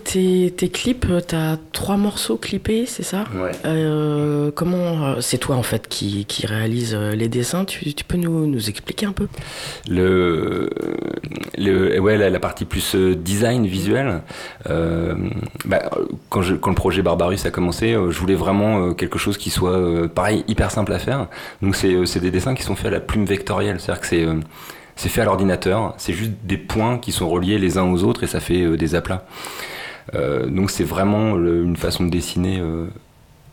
[0.51, 1.07] tes, clips.
[1.27, 3.53] T'as trois morceaux clippés, c'est ça Ouais.
[3.65, 7.65] Euh, comment euh, C'est toi en fait qui, qui réalise euh, les dessins.
[7.65, 9.29] Tu, peux nous, nous, expliquer un peu?
[9.89, 10.69] Le,
[11.57, 14.21] le, ouais, la, partie plus design visuel.
[14.67, 15.91] Bah,
[16.29, 20.07] quand, je, quand le projet Barbarus a commencé, je voulais vraiment quelque chose qui soit
[20.15, 21.29] pareil hyper simple à faire.
[21.63, 24.27] Donc c'est des dessins qui sont faits à la plume vectorielle, c'est-à-dire que c'est
[24.99, 28.25] c'est fait à l'ordinateur, c'est juste des points qui sont reliés les uns aux autres
[28.25, 29.25] et ça fait euh, des aplats.
[30.15, 32.89] Euh, donc c'est vraiment une façon de dessiner euh,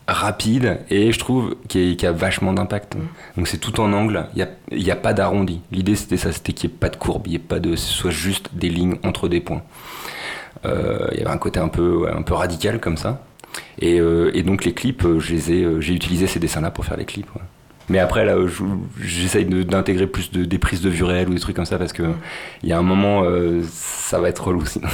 [0.07, 2.95] rapide et je trouve qui, a vachement d'impact.
[2.95, 2.99] Mm.
[3.37, 5.61] Donc c'est tout en angle, il n'y a, a, pas d'arrondi.
[5.71, 7.75] L'idée c'était ça, c'était qu'il n'y ait pas de courbe, il n'y ait pas de,
[7.75, 9.61] ce soit juste des lignes entre des points.
[10.63, 13.21] Il y avait un côté un peu, un peu radical comme ça.
[13.77, 17.29] Et, et donc les clips, j'ai utilisé ces dessins-là pour faire les clips.
[17.89, 18.35] Mais après, là,
[18.99, 21.93] j'essaye d'intégrer plus de, des prises de vue réelles ou des trucs comme ça parce
[21.93, 22.03] que
[22.63, 24.87] il y a un moment, euh, ça va être relou sinon.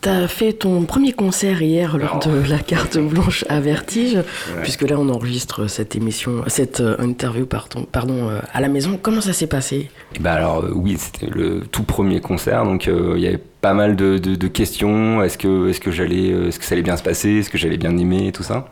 [0.00, 4.18] Tu as fait ton premier concert hier lors de la carte blanche à Vertige,
[4.62, 8.98] puisque là on enregistre cette émission, cette euh, interview pardon, pardon, euh, à la maison.
[9.00, 9.90] Comment ça s'est passé?
[10.20, 14.18] Bah alors oui, c'était le tout premier concert, donc il y avait pas mal de,
[14.18, 15.22] de, questions.
[15.22, 17.76] Est-ce que, est-ce que j'allais, est-ce que ça allait bien se passer, est-ce que j'allais
[17.76, 18.68] bien aimer, tout ça?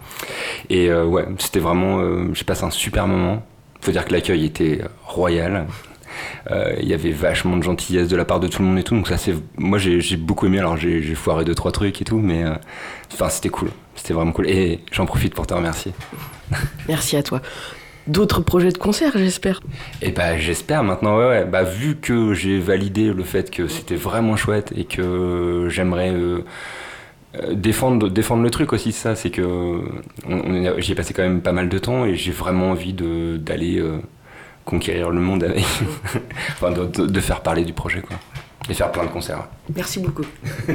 [0.71, 2.01] Et ouais, c'était vraiment,
[2.33, 3.43] j'ai passé un super moment.
[3.81, 5.67] Faut dire que l'accueil était royal.
[6.51, 8.83] Euh, il y avait vachement de gentillesse de la part de tout le monde et
[8.83, 8.95] tout.
[8.95, 10.59] Donc ça, c'est moi j'ai beaucoup aimé.
[10.59, 12.55] Alors j'ai foiré deux trois trucs et tout, mais euh,
[13.13, 13.71] enfin c'était cool.
[13.95, 14.49] C'était vraiment cool.
[14.49, 15.93] Et j'en profite pour te remercier.
[16.89, 17.41] Merci à toi.
[18.07, 19.61] D'autres projets de concert, j'espère?
[20.01, 21.45] Et eh bah j'espère maintenant, ouais, ouais.
[21.45, 26.45] Bah vu que j'ai validé le fait que c'était vraiment chouette et que j'aimerais euh,
[27.51, 29.81] défendre, défendre le truc aussi, ça, c'est que
[30.79, 33.83] j'y ai passé quand même pas mal de temps et j'ai vraiment envie d'aller
[34.67, 35.65] conquérir le monde avec.
[36.51, 38.17] enfin, de, faire parler du projet, quoi.
[38.69, 39.49] Et faire plein de concerts.
[39.75, 40.27] Merci beaucoup.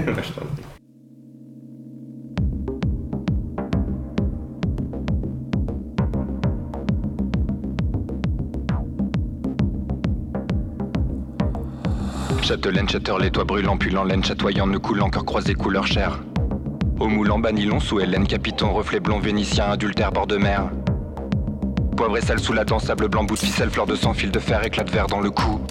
[12.42, 16.20] Châtelaine, châteur, les toits brûlants, pulant laine, chatoyant, ne coulant, encore croisé, couleur chair.
[17.00, 20.70] Au moulant, banilon, sous Hélène, capiton, reflet blond, vénitien, adultère, bord de mer.
[22.02, 24.32] Poivre et sel sous la dent, sable blanc, bout de ficelle, fleur de sang, fil
[24.32, 25.62] de fer, éclat de verre dans le cou.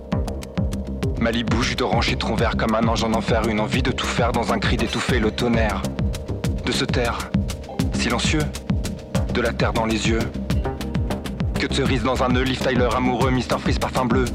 [1.21, 4.31] Malibu, jus d'orange, citron vert, comme un ange en enfer, une envie de tout faire
[4.31, 5.83] dans un cri d'étouffer le tonnerre.
[6.65, 7.19] De se taire,
[7.95, 8.45] silencieux,
[9.35, 10.21] de la terre dans les yeux.
[11.59, 14.27] Que de cerises dans un nœud, Liv Tyler amoureux, Mister Freeze parfum bleu.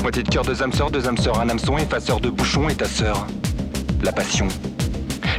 [0.00, 2.74] Moitié de cœur, deux âmes sœurs, deux âmes sœurs, un hameçon, effaceur de bouchon et
[2.74, 3.26] ta sœur.
[4.02, 4.48] La passion.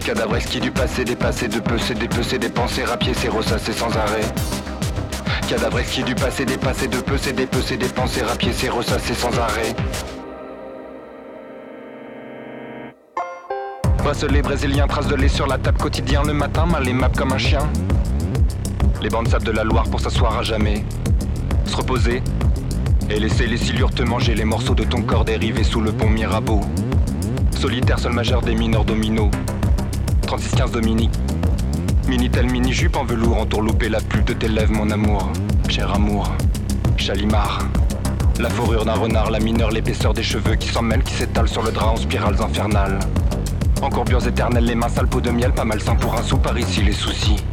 [0.05, 3.89] Cadavre qui du passé, dépassé de peu, c'est dépecer des pensées, rapier, c'est ressasser sans
[3.97, 4.21] arrêt.
[5.53, 9.37] Cadavre qui du passé dépassé de peu, c'est dépecer des pensées, rapier, c'est ressasser sans
[9.37, 9.75] arrêt.
[13.99, 17.33] Bracelet brésilien, traces de lait sur la table quotidien le matin, mal les maps comme
[17.33, 17.69] un chien.
[19.03, 20.83] Les bandes sable de la Loire pour s'asseoir à jamais.
[21.65, 22.23] Se reposer
[23.11, 26.09] et laisser les silures te manger les morceaux de ton corps dérivés sous le pont
[26.09, 26.61] Mirabeau.
[27.51, 29.29] Solitaire, seul majeur des mineurs dominos.
[30.25, 31.22] 36-15 Dominique.
[32.07, 35.31] Minitel mini-jupe en velours entourloupé la pulpe de tes lèvres, mon amour.
[35.69, 36.31] Cher amour.
[36.97, 37.59] Chalimar.
[38.39, 41.63] La fourrure d'un renard, la mineure, l'épaisseur des cheveux qui s'en mêlent, qui s'étalent sur
[41.63, 42.99] le drap en spirales infernales.
[43.81, 46.37] Encore bios éternelles, les mains sales peau de miel, pas mal sain pour un sou
[46.37, 47.43] par ici les soucis.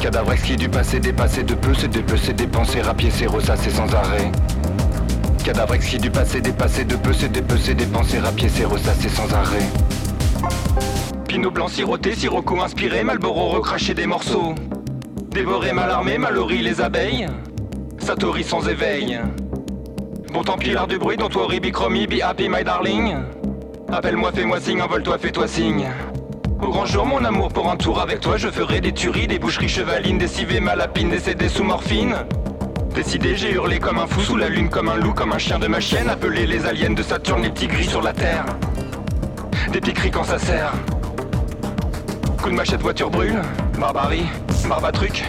[0.00, 4.30] Cadavre exquis du passé, dépassé de peu, c'est dépecer, dépenser, rapier, c'est ressasser sans arrêt.
[5.44, 9.66] Cadavre exquis du passé, dépassé de peu, c'est dépecer, dépenser, rapier, c'est ressasser sans arrêt.
[11.28, 14.54] Pinot blanc siroté, sirocco inspiré, Malboro recraché des morceaux.
[15.30, 16.16] Dévoré, mal armé,
[16.62, 17.26] les abeilles.
[17.98, 19.20] Satori sans éveil.
[20.32, 23.16] Bon tant pis du bruit, dont toi Chromie, be happy my darling.
[23.92, 25.90] Appelle-moi, fais-moi signe, envole-toi, fais-toi signe.
[26.62, 29.38] Au grand jour, mon amour, pour un tour avec toi, je ferai des tueries, des
[29.38, 32.16] boucheries chevalines, des civets malapines, des CD sous morphine.
[32.94, 35.58] Décidé, j'ai hurlé comme un fou sous la lune, comme un loup, comme un chien
[35.58, 38.46] de ma chienne, appelé les aliens de Saturne, les petits gris sur la terre.
[39.70, 40.72] Des petits quand ça sert.
[42.48, 43.42] Coup de machette, voiture brûle.
[43.78, 44.24] Barbarie,
[44.66, 45.22] barbatruc.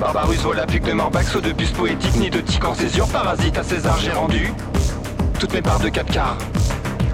[0.00, 3.62] Barbarus, voilà pique de Morbax, de bus poétique, ni de tic en césure, parasite à
[3.62, 4.52] César, j'ai rendu.
[5.38, 6.36] Toutes mes parts de 4 quarts.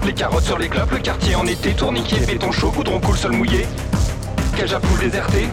[0.03, 3.33] Les carottes sur les clopes, le quartier en été, tourniquet, béton chaud, goudron coule, sol
[3.33, 3.67] mouillé.
[4.57, 5.47] Cage à poule déserté.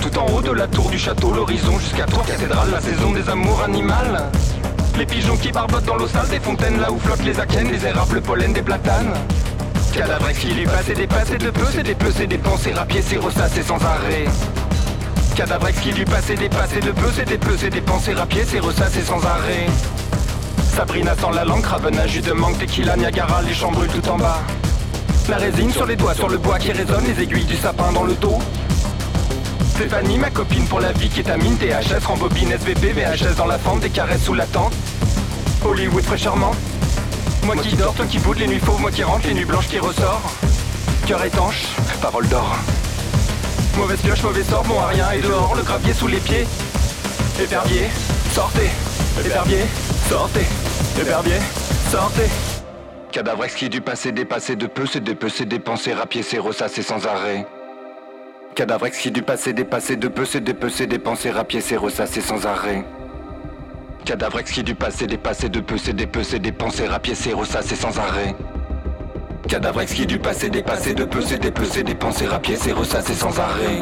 [0.00, 3.28] Tout en haut de la tour du château, l'horizon jusqu'à trois cathédrales, la saison des
[3.28, 4.22] amours animales.
[4.96, 7.84] Les pigeons qui barbotent dans l'eau sale des fontaines là où flottent les akènes, les
[7.84, 9.12] érables, le pollen des platanes.
[9.92, 13.62] Cadavre qui lui passe et dépasse et de peu, c'est des pensées, rapier, c'est ressasser
[13.62, 14.26] sans arrêt.
[15.34, 17.10] Cadavre qui lui dépasse et de peu,
[17.58, 19.66] c'est des pensées, rapier, c'est ressasser sans arrêt.
[20.74, 24.42] Sabrina sans la langue, Ravena, jus de mangue, tequila, Niagara, les chambres tout en bas.
[25.28, 28.04] La résine sur les doigts, sur le bois qui résonne, les aiguilles du sapin dans
[28.04, 28.38] le dos.
[29.74, 33.58] Stéphanie, ma copine pour la vie qui est amine, THS, rembobine, SVP, VHS dans la
[33.58, 34.72] fente, des caresses sous la tente.
[35.64, 36.52] Hollywood fraîchement
[37.54, 39.68] moi qui dors, toi qui boude les nuits fauves, moi qui rentre, les nuits blanches
[39.68, 40.20] qui ressort.
[41.06, 41.68] Cœur étanche,
[42.02, 42.56] parole d'or.
[43.76, 46.46] Mauvaise pioche, mauvais sort, bon à rien et dehors, le gravier sous les pieds.
[47.40, 47.86] Épervier,
[48.32, 48.68] sortez.
[49.24, 49.62] Épervier,
[50.08, 50.46] sortez.
[51.00, 51.36] Épervier,
[51.90, 52.28] sortez.
[53.12, 57.46] Cadavre exquis du passé, dépassé de peu, c'est dépecer, dépenser, rapier, c'est ressasser sans arrêt.
[58.54, 62.84] Cadavre exquis du passé, dépassé de peu, c'est dépecer, dépenser, rapier, c'est ressasser sans arrêt.
[64.08, 68.34] Cadavre exquis du passé, dépassé de peu, c'est dépecer, dépenser, rapiécer, ressasser sans arrêt.
[69.46, 73.80] Cadavre exquis du passé, dépassé de peu, c'est dépecer, dépenser, rapiécer, ressasser sans arrêt.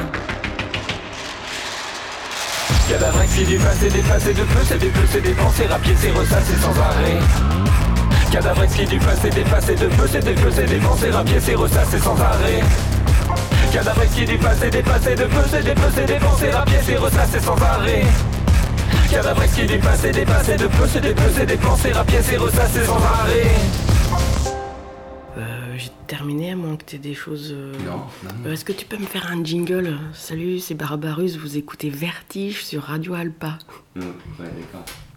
[2.89, 7.19] Cadavre exquis du passé, dépassé de peu, c'est dépecer, dépenser, rapiécer, ressasser sans arrêt.
[8.33, 12.65] Cadavre exquis du passé, dépassé de peser, dépecer, dépenser, rapiécer, ressasser sans arrêt
[13.73, 18.03] Cadavre exquis du passé, dépassé de peser, dépecer, dépenser, rapiécer, ressasser sans arrêt
[19.17, 23.45] Cadavre exquis du passé, dépassé de peser, dépecer, dépenser, rapiécer, ressasser sans arrêt
[25.39, 27.51] Euh, j'ai terminé, à moins que t'aies des choses.
[27.55, 28.31] euh, Non, non.
[28.45, 29.97] euh, Est-ce que tu peux me faire un jingle?
[30.13, 33.57] Salut, c'est Barbarus, vous écoutez Vertige sur Radio Alpa.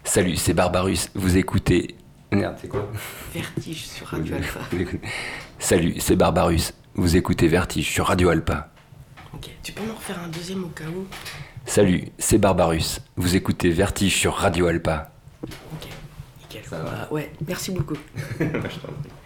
[0.04, 1.10] Salut, c'est Barbarus.
[1.14, 1.94] Vous écoutez.
[2.32, 2.90] Merde, c'est quoi?
[3.34, 4.60] Vertige sur Radio Alpa.
[5.58, 6.72] Salut, c'est Barbarus.
[6.94, 8.70] Vous écoutez Vertige sur Radio Alpa.
[9.34, 11.06] Ok, tu peux m'en refaire un deuxième au cas où?
[11.66, 13.00] Salut, c'est Barbarus.
[13.16, 15.12] Vous écoutez Vertige sur Radio Alpa.
[15.42, 15.88] Ok,
[16.40, 16.62] nickel.
[16.68, 17.12] Ça va.
[17.12, 17.96] Ouais, merci beaucoup.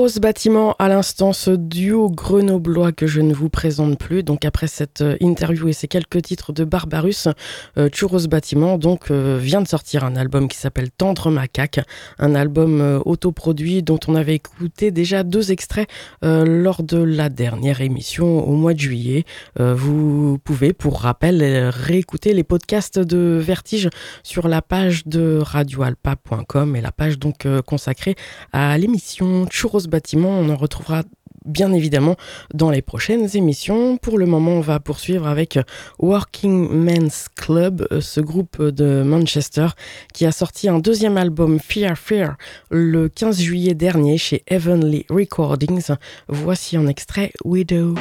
[0.00, 4.22] Churros Bâtiment, à l'instant, ce duo grenoblois que je ne vous présente plus.
[4.22, 7.28] Donc, après cette euh, interview et ces quelques titres de Barbarus,
[7.76, 11.80] euh, Churros Bâtiment donc, euh, vient de sortir un album qui s'appelle Tendre Macaque,
[12.18, 15.86] un album euh, autoproduit dont on avait écouté déjà deux extraits
[16.24, 19.24] euh, lors de la dernière émission au mois de juillet.
[19.58, 23.90] Vous pouvez, pour rappel, réécouter les podcasts de Vertige
[24.22, 28.14] sur la page de radioalpa.com et la page donc consacrée
[28.52, 30.30] à l'émission Churros Bâtiment.
[30.30, 31.02] On en retrouvera
[31.44, 32.16] bien évidemment
[32.54, 33.96] dans les prochaines émissions.
[33.96, 35.58] Pour le moment, on va poursuivre avec
[35.98, 39.68] Working Men's Club, euh, ce groupe de Manchester
[40.12, 42.36] qui a sorti un deuxième album Fear Fear
[42.70, 45.90] le 15 juillet dernier chez Heavenly Recordings.
[46.28, 47.94] Voici un extrait Widow.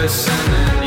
[0.00, 0.79] listening.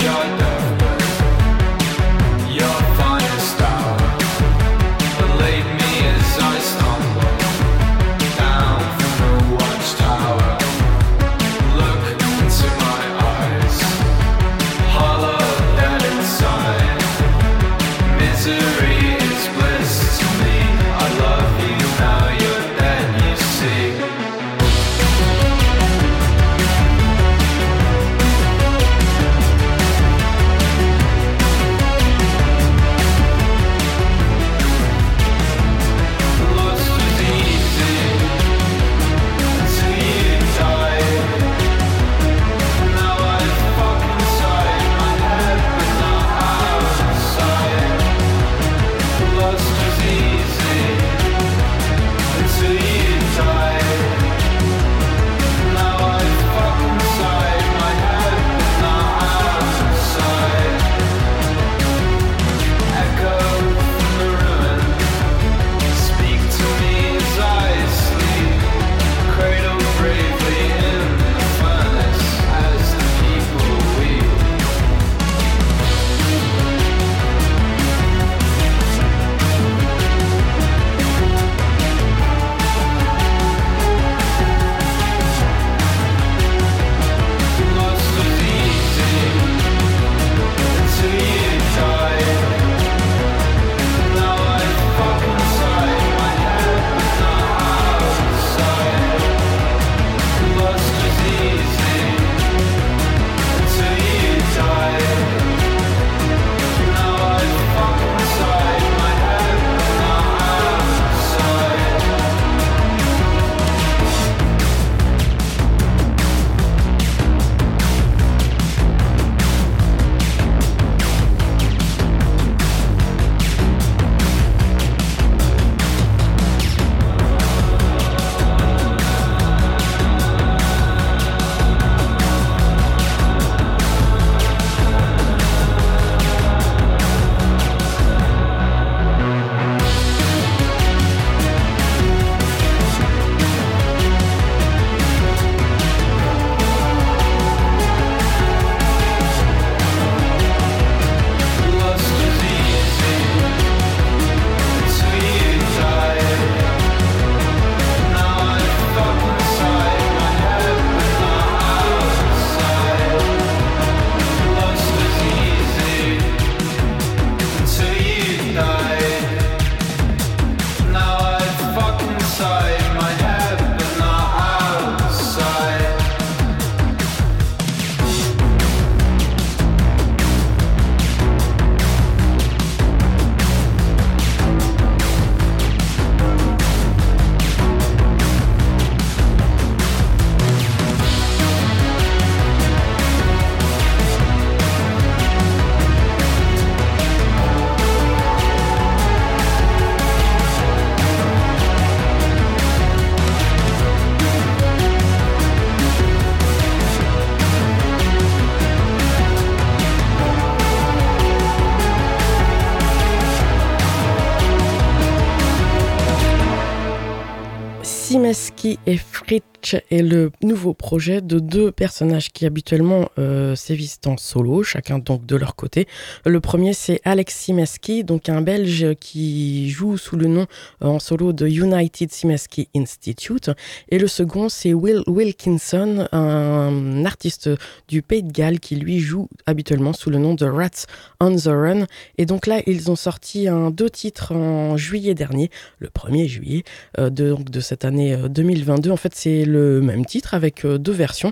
[218.66, 224.64] Et Fritsch est le nouveau projet de deux personnages qui habituellement euh, sévissent en solo,
[224.64, 225.88] chacun donc de leur côté.
[226.26, 230.45] Le premier c'est Alex Simeski, donc un Belge qui joue sous le nom
[230.82, 233.51] euh, en solo de United Simeski Institute.
[233.89, 237.49] Et le second c'est Will Wilkinson, un artiste
[237.89, 240.86] du Pays de Galles qui lui joue habituellement sous le nom de Rats
[241.20, 241.86] on the Run.
[242.18, 245.49] Et donc là ils ont sorti un, deux titres en juillet dernier,
[245.80, 246.64] le 1er juillet
[246.99, 248.91] euh, de, cette année euh, 2022.
[248.91, 251.32] En fait, c'est le même titre avec euh, deux versions.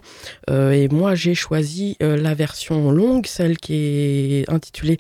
[0.50, 5.00] Euh, et moi, j'ai choisi euh, la version longue, celle qui est intitulée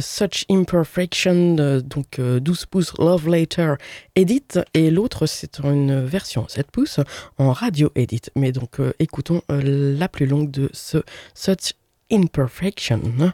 [0.00, 3.74] Such Imperfection, donc euh, 12 pouces Love Later
[4.16, 4.58] Edit.
[4.74, 7.00] Et l'autre, c'est une version 7 pouces
[7.38, 8.22] en radio edit.
[8.36, 10.98] Mais donc, écoutons la plus longue de ce
[11.34, 11.74] Such
[12.10, 13.32] Imperfection.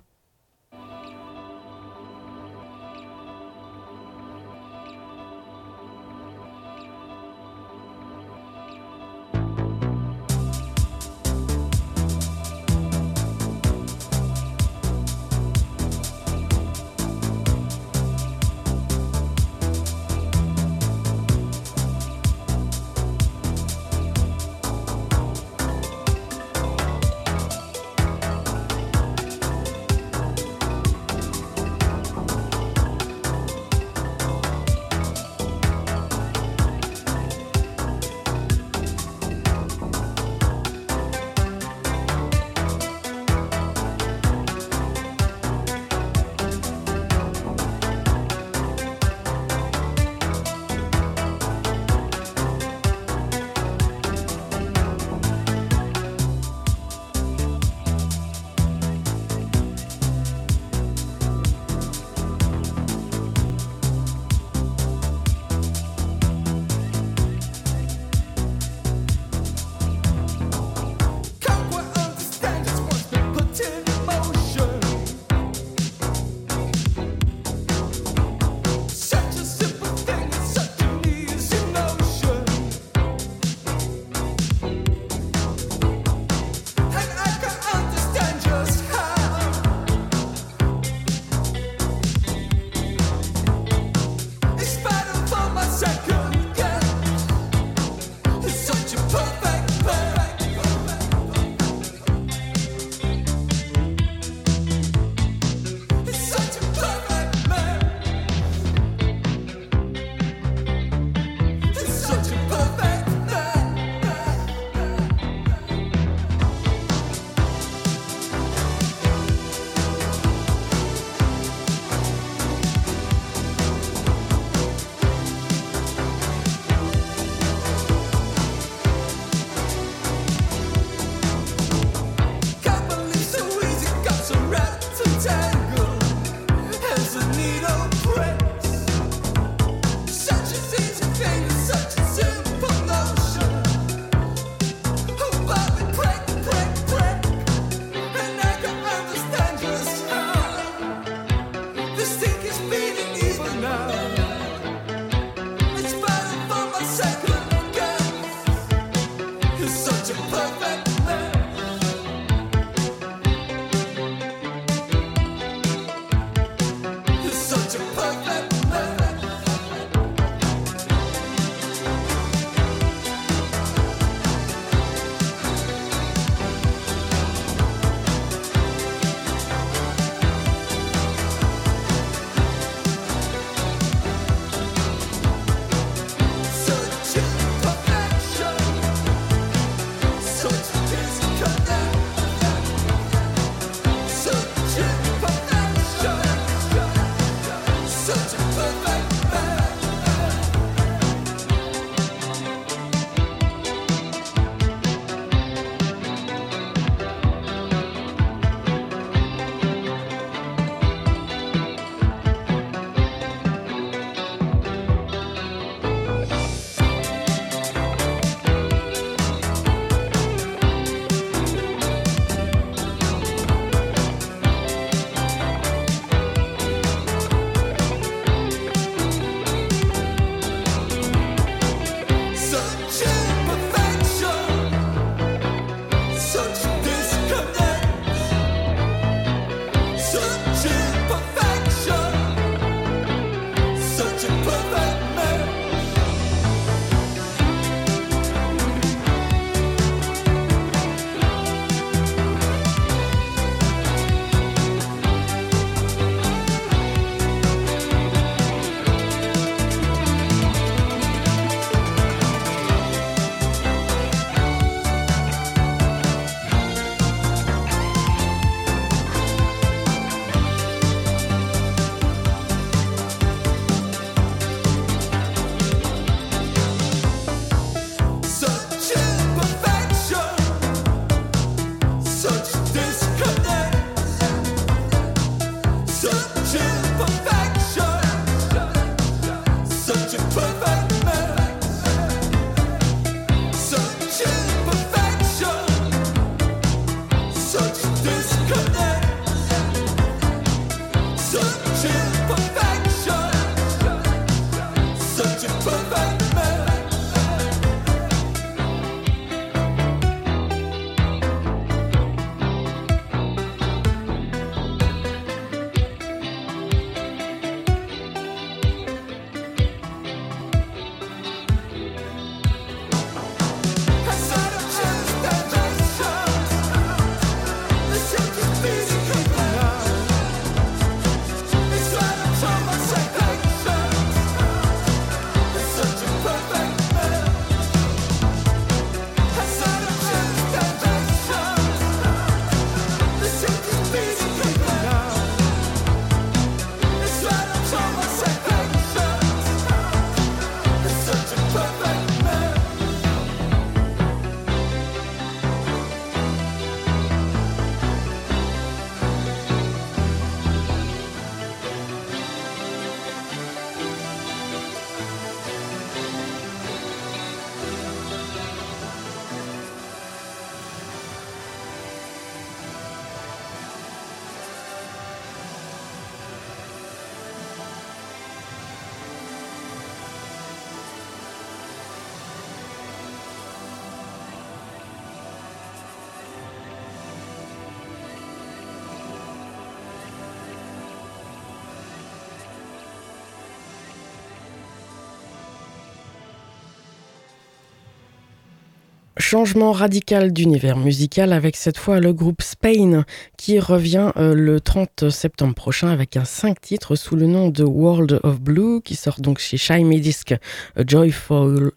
[399.35, 403.05] Changement radical d'univers musical avec cette fois le groupe Spain
[403.45, 407.62] qui revient euh, le 30 septembre prochain avec un 5 titres sous le nom de
[407.62, 410.34] World of Blue qui sort donc chez Shiny Disc
[410.78, 411.70] euh, Joyful,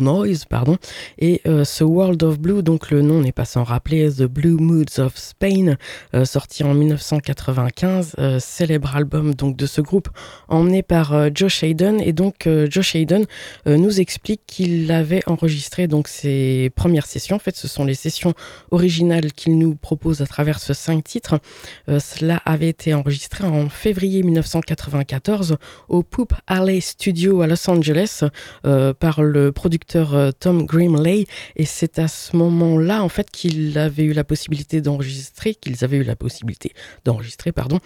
[0.00, 0.78] Noise pardon
[1.18, 4.56] et euh, ce World of Blue donc le nom n'est pas sans rappeler The Blue
[4.58, 5.76] Moods of Spain
[6.24, 10.08] sorti en 1995 célèbre album donc de ce groupe
[10.48, 13.26] emmené par Josh Hayden et donc Josh Hayden
[13.66, 17.36] nous explique qu'il avait enregistré donc ses premières sessions.
[17.36, 18.32] En fait, ce sont les sessions
[18.70, 21.40] originales qu'il nous propose à travers ce cinq titres.
[21.88, 25.56] Euh, cela avait été enregistré en février 1994
[25.88, 28.22] au Poop Alley Studio à Los Angeles
[28.64, 31.26] euh, par le producteur euh, Tom Grimley.
[31.56, 35.96] Et c'est à ce moment-là, en fait, qu'il avait eu la possibilité d'enregistrer, qu'ils avaient
[35.96, 36.72] eu la possibilité
[37.04, 37.80] d'enregistrer, pardon,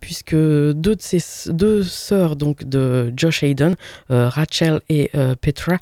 [0.00, 1.20] puisque deux de ses
[1.52, 3.76] deux sœurs, donc de Josh Hayden,
[4.08, 5.78] Rachel et Petra,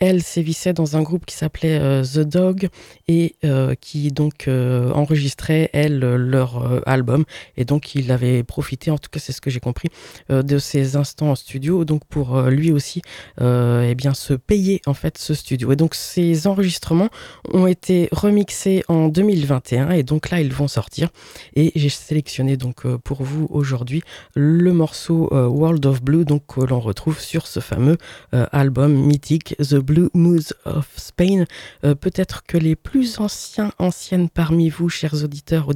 [0.00, 2.68] elles sévissaient dans un groupe qui s'appelait The Dog
[3.08, 3.36] et
[3.80, 7.24] qui donc enregistrait elles leur album.
[7.56, 9.88] Et donc il avait profité en tout cas c'est ce que j'ai compris
[10.28, 11.84] de ces instants en studio.
[11.84, 13.02] Donc pour lui aussi
[13.40, 15.72] eh bien se payer en fait ce studio.
[15.72, 17.08] Et donc ces enregistrements
[17.52, 21.08] ont été remixés en 2021 et donc là ils vont sortir.
[21.54, 24.02] Et j'ai sélectionné donc pour vous aujourd'hui
[24.34, 27.96] le morceau World of Blue donc que l'on retrouve sur ce fameux
[28.32, 31.44] album mythique The Blue Moods of Spain.
[31.84, 35.68] Euh, peut-être que les plus anciens, anciennes parmi vous, chers auditeurs,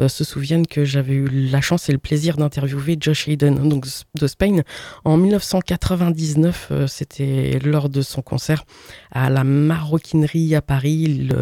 [0.00, 3.86] euh, se souviennent que j'avais eu la chance et le plaisir d'interviewer Josh Hayden donc
[4.14, 4.62] de Spain
[5.04, 6.68] en 1999.
[6.70, 8.64] Euh, c'était lors de son concert
[9.10, 11.04] à la Maroquinerie à Paris.
[11.06, 11.36] Il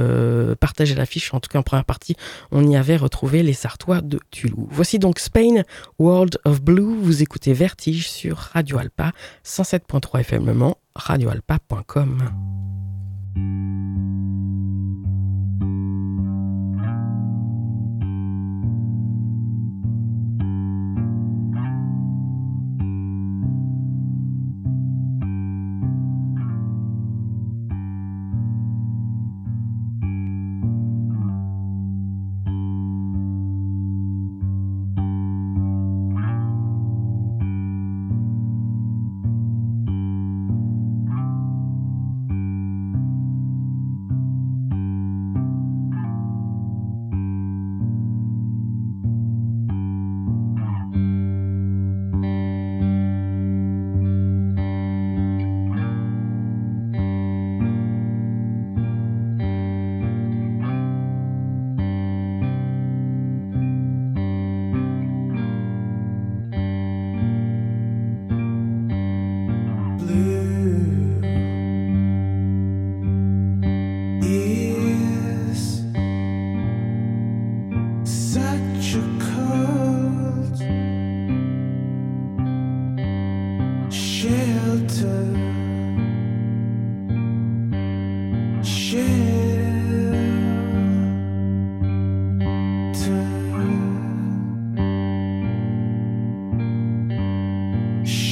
[0.61, 2.17] partageait l'affiche, en tout cas en première partie,
[2.51, 4.69] on y avait retrouvé les Sartois de Toulouse.
[4.71, 5.63] Voici donc Spain,
[5.99, 6.97] World of Blue.
[7.01, 9.13] Vous écoutez Vertige sur Radio Alpa
[9.45, 12.70] 107.3 FM radioalpa.com.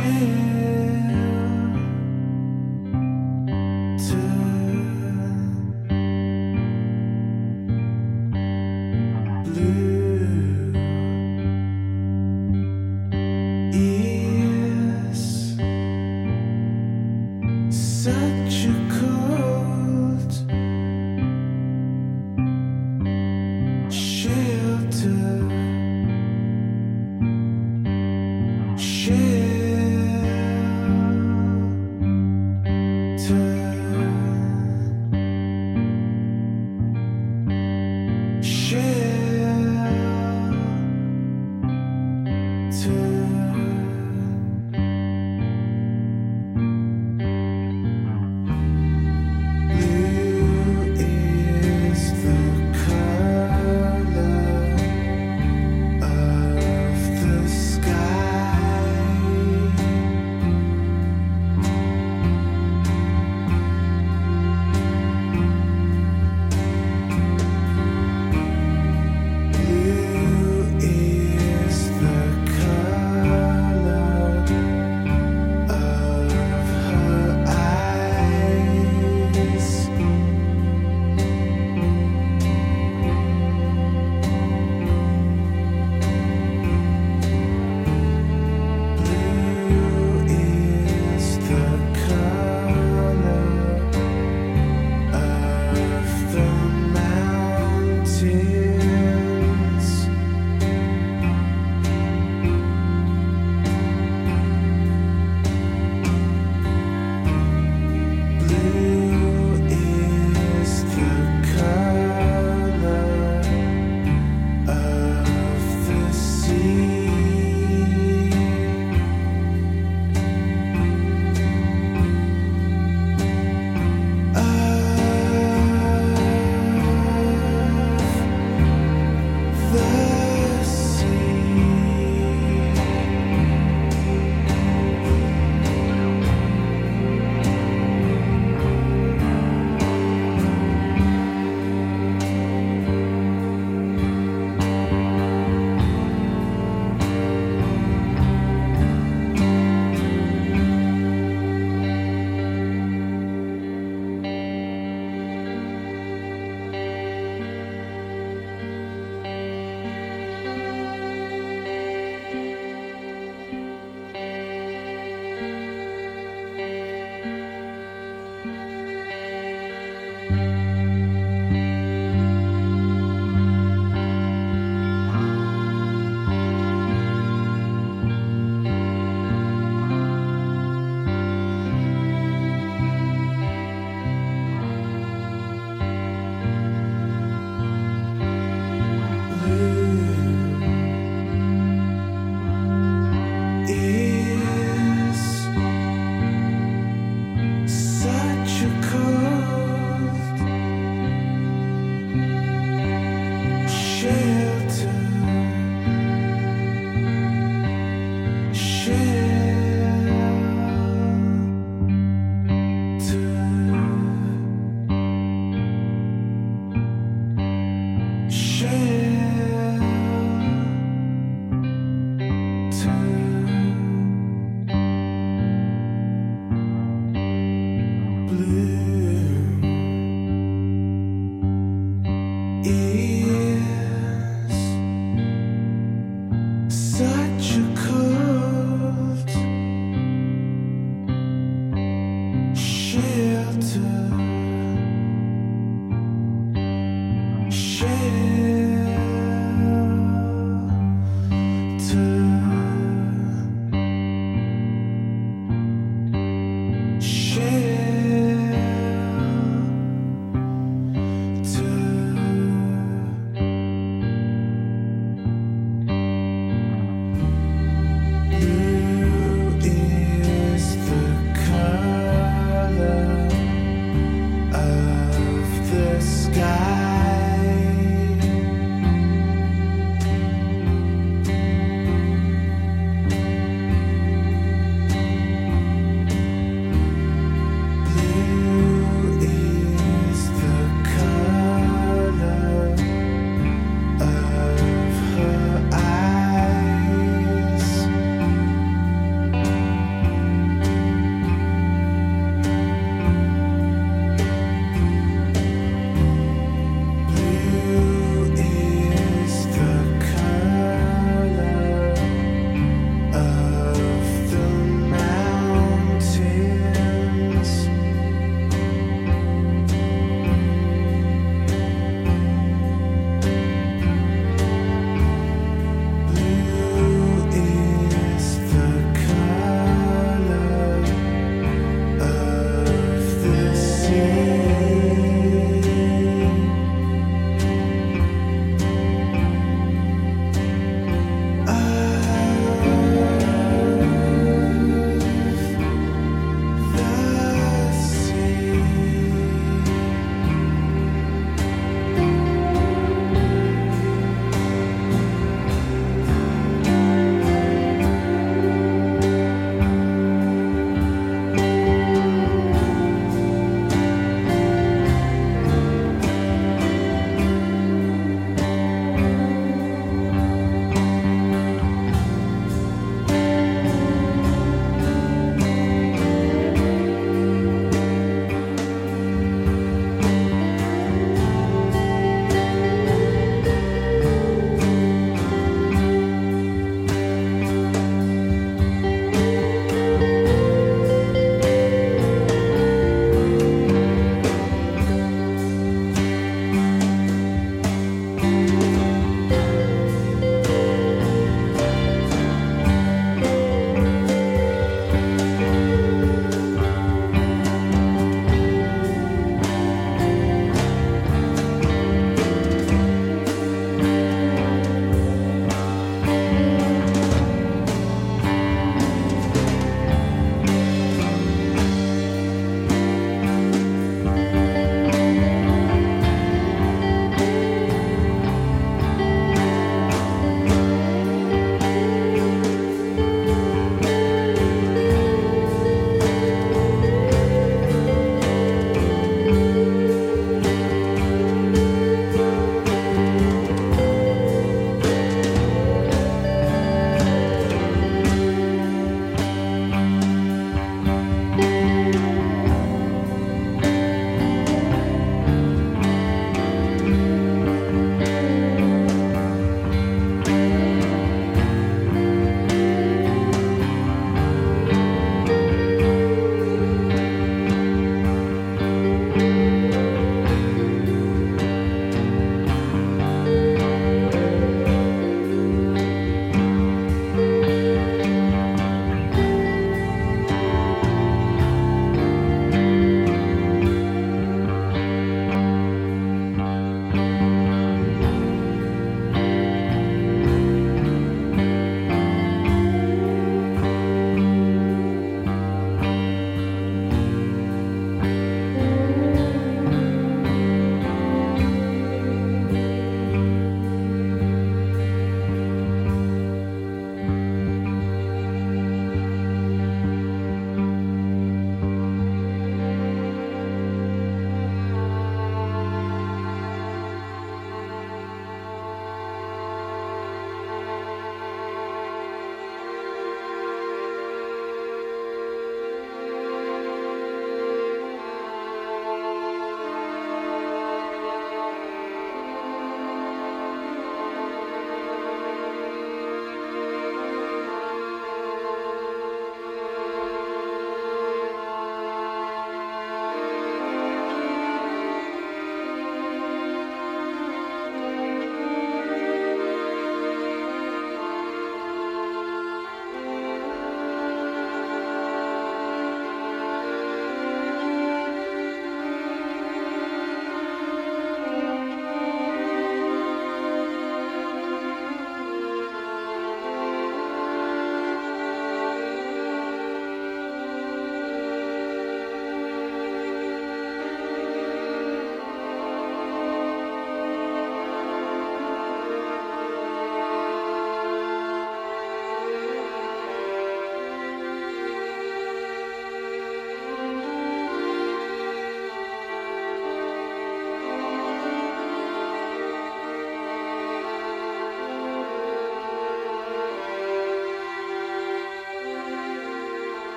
[0.00, 0.31] blue.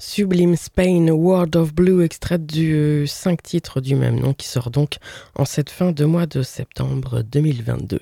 [0.00, 4.70] Sublime Spain, World of Blue, extrait du 5 euh, titres du même nom qui sort
[4.70, 4.98] donc
[5.34, 7.98] en cette fin de mois de septembre 2022.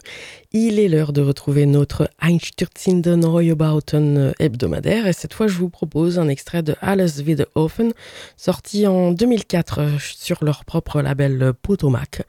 [0.52, 6.18] Il est l'heure de retrouver notre Einstürzinden Royabauten hebdomadaire et cette fois je vous propose
[6.18, 7.92] un extrait de Alles Wiederhofen
[8.36, 12.26] sorti en 2004 euh, sur leur propre label Potomac.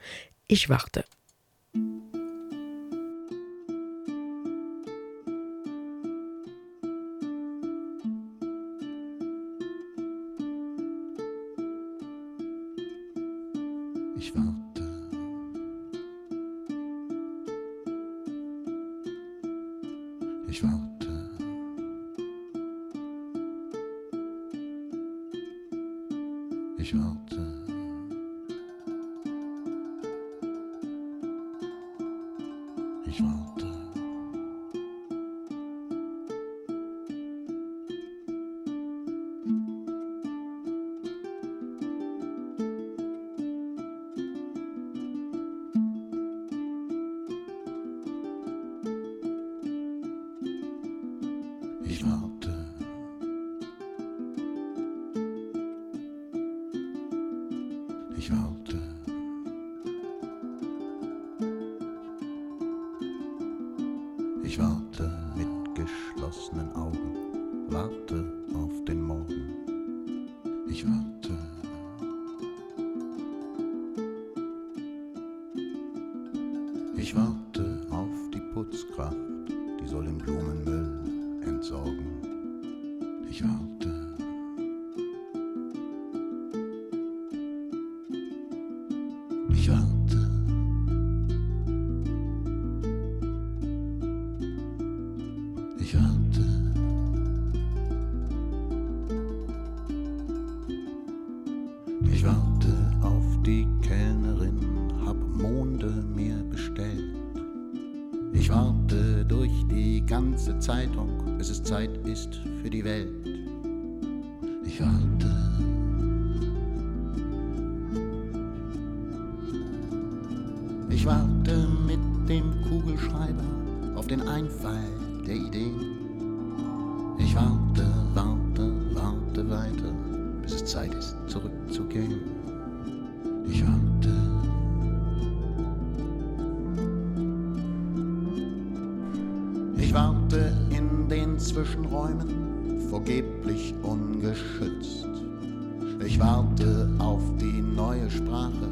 [146.17, 148.71] Ich warte auf die neue Sprache,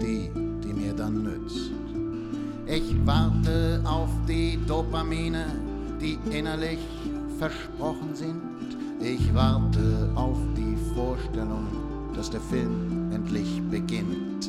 [0.00, 0.30] die,
[0.64, 1.72] die mir dann nützt.
[2.64, 5.44] Ich warte auf die Dopamine,
[6.00, 6.78] die innerlich
[7.38, 8.40] versprochen sind.
[8.98, 11.66] Ich warte auf die Vorstellung,
[12.16, 14.48] dass der Film endlich beginnt.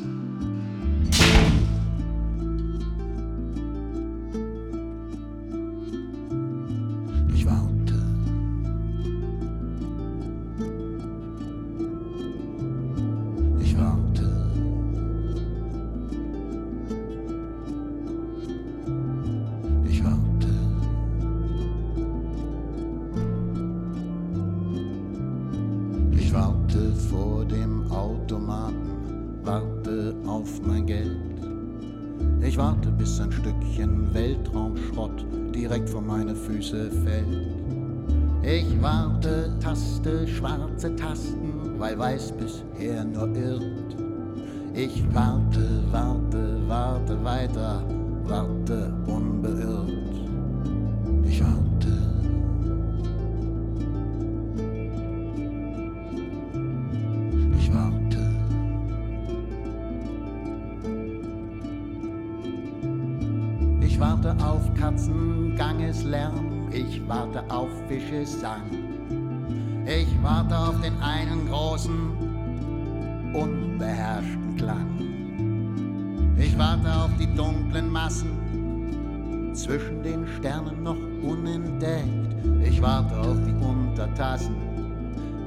[78.12, 82.36] Massen, zwischen den Sternen noch unentdeckt.
[82.62, 84.54] Ich warte auf die Untertassen,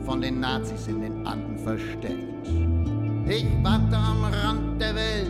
[0.03, 2.47] von den Nazis in den Anden versteckt.
[3.27, 5.29] Ich warte am Rand der Welt,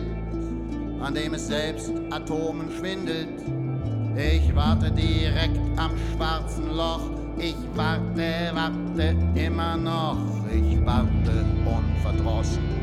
[1.02, 3.28] an dem es selbst Atomen schwindelt.
[4.16, 7.10] Ich warte direkt am schwarzen Loch.
[7.38, 10.16] Ich warte, warte immer noch.
[10.50, 12.75] Ich warte unverdrossen.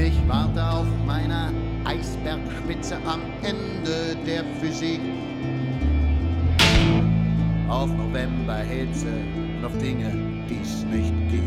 [0.00, 1.52] Ich warte auf meiner
[1.84, 5.00] Eisbergspitze am Ende der Physik.
[7.68, 10.10] auf Novemberhitze und auf Dinge,
[10.48, 11.44] die es nicht gibt.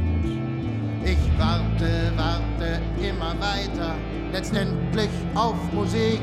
[1.03, 3.95] Ich warte, warte immer weiter,
[4.31, 6.21] letztendlich auf Musik.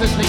[0.00, 0.27] listening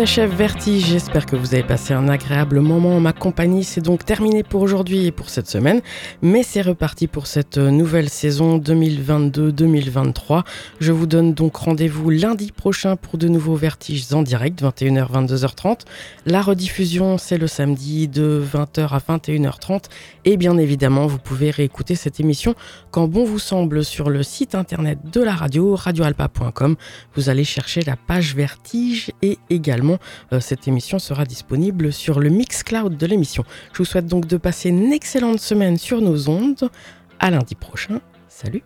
[0.00, 0.86] s'achève Vertige.
[0.86, 3.64] J'espère que vous avez passé un agréable moment en ma compagnie.
[3.64, 5.82] C'est donc terminé pour aujourd'hui et pour cette semaine,
[6.22, 10.44] mais c'est reparti pour cette nouvelle saison 2022-2023.
[10.80, 15.80] Je vous donne donc rendez-vous lundi prochain pour de nouveaux Vertiges en direct, 21h, 22h30.
[16.24, 19.82] La rediffusion, c'est le samedi de 20h à 21h30.
[20.24, 22.54] Et bien évidemment, vous pouvez réécouter cette émission
[22.90, 26.76] quand bon vous semble sur le site internet de la radio, radioalpa.com.
[27.16, 29.89] Vous allez chercher la page Vertige et également
[30.32, 33.44] euh, cette émission sera disponible sur le Mixcloud de l'émission.
[33.72, 36.70] Je vous souhaite donc de passer une excellente semaine sur nos ondes.
[37.18, 38.00] À lundi prochain.
[38.28, 38.62] Salut.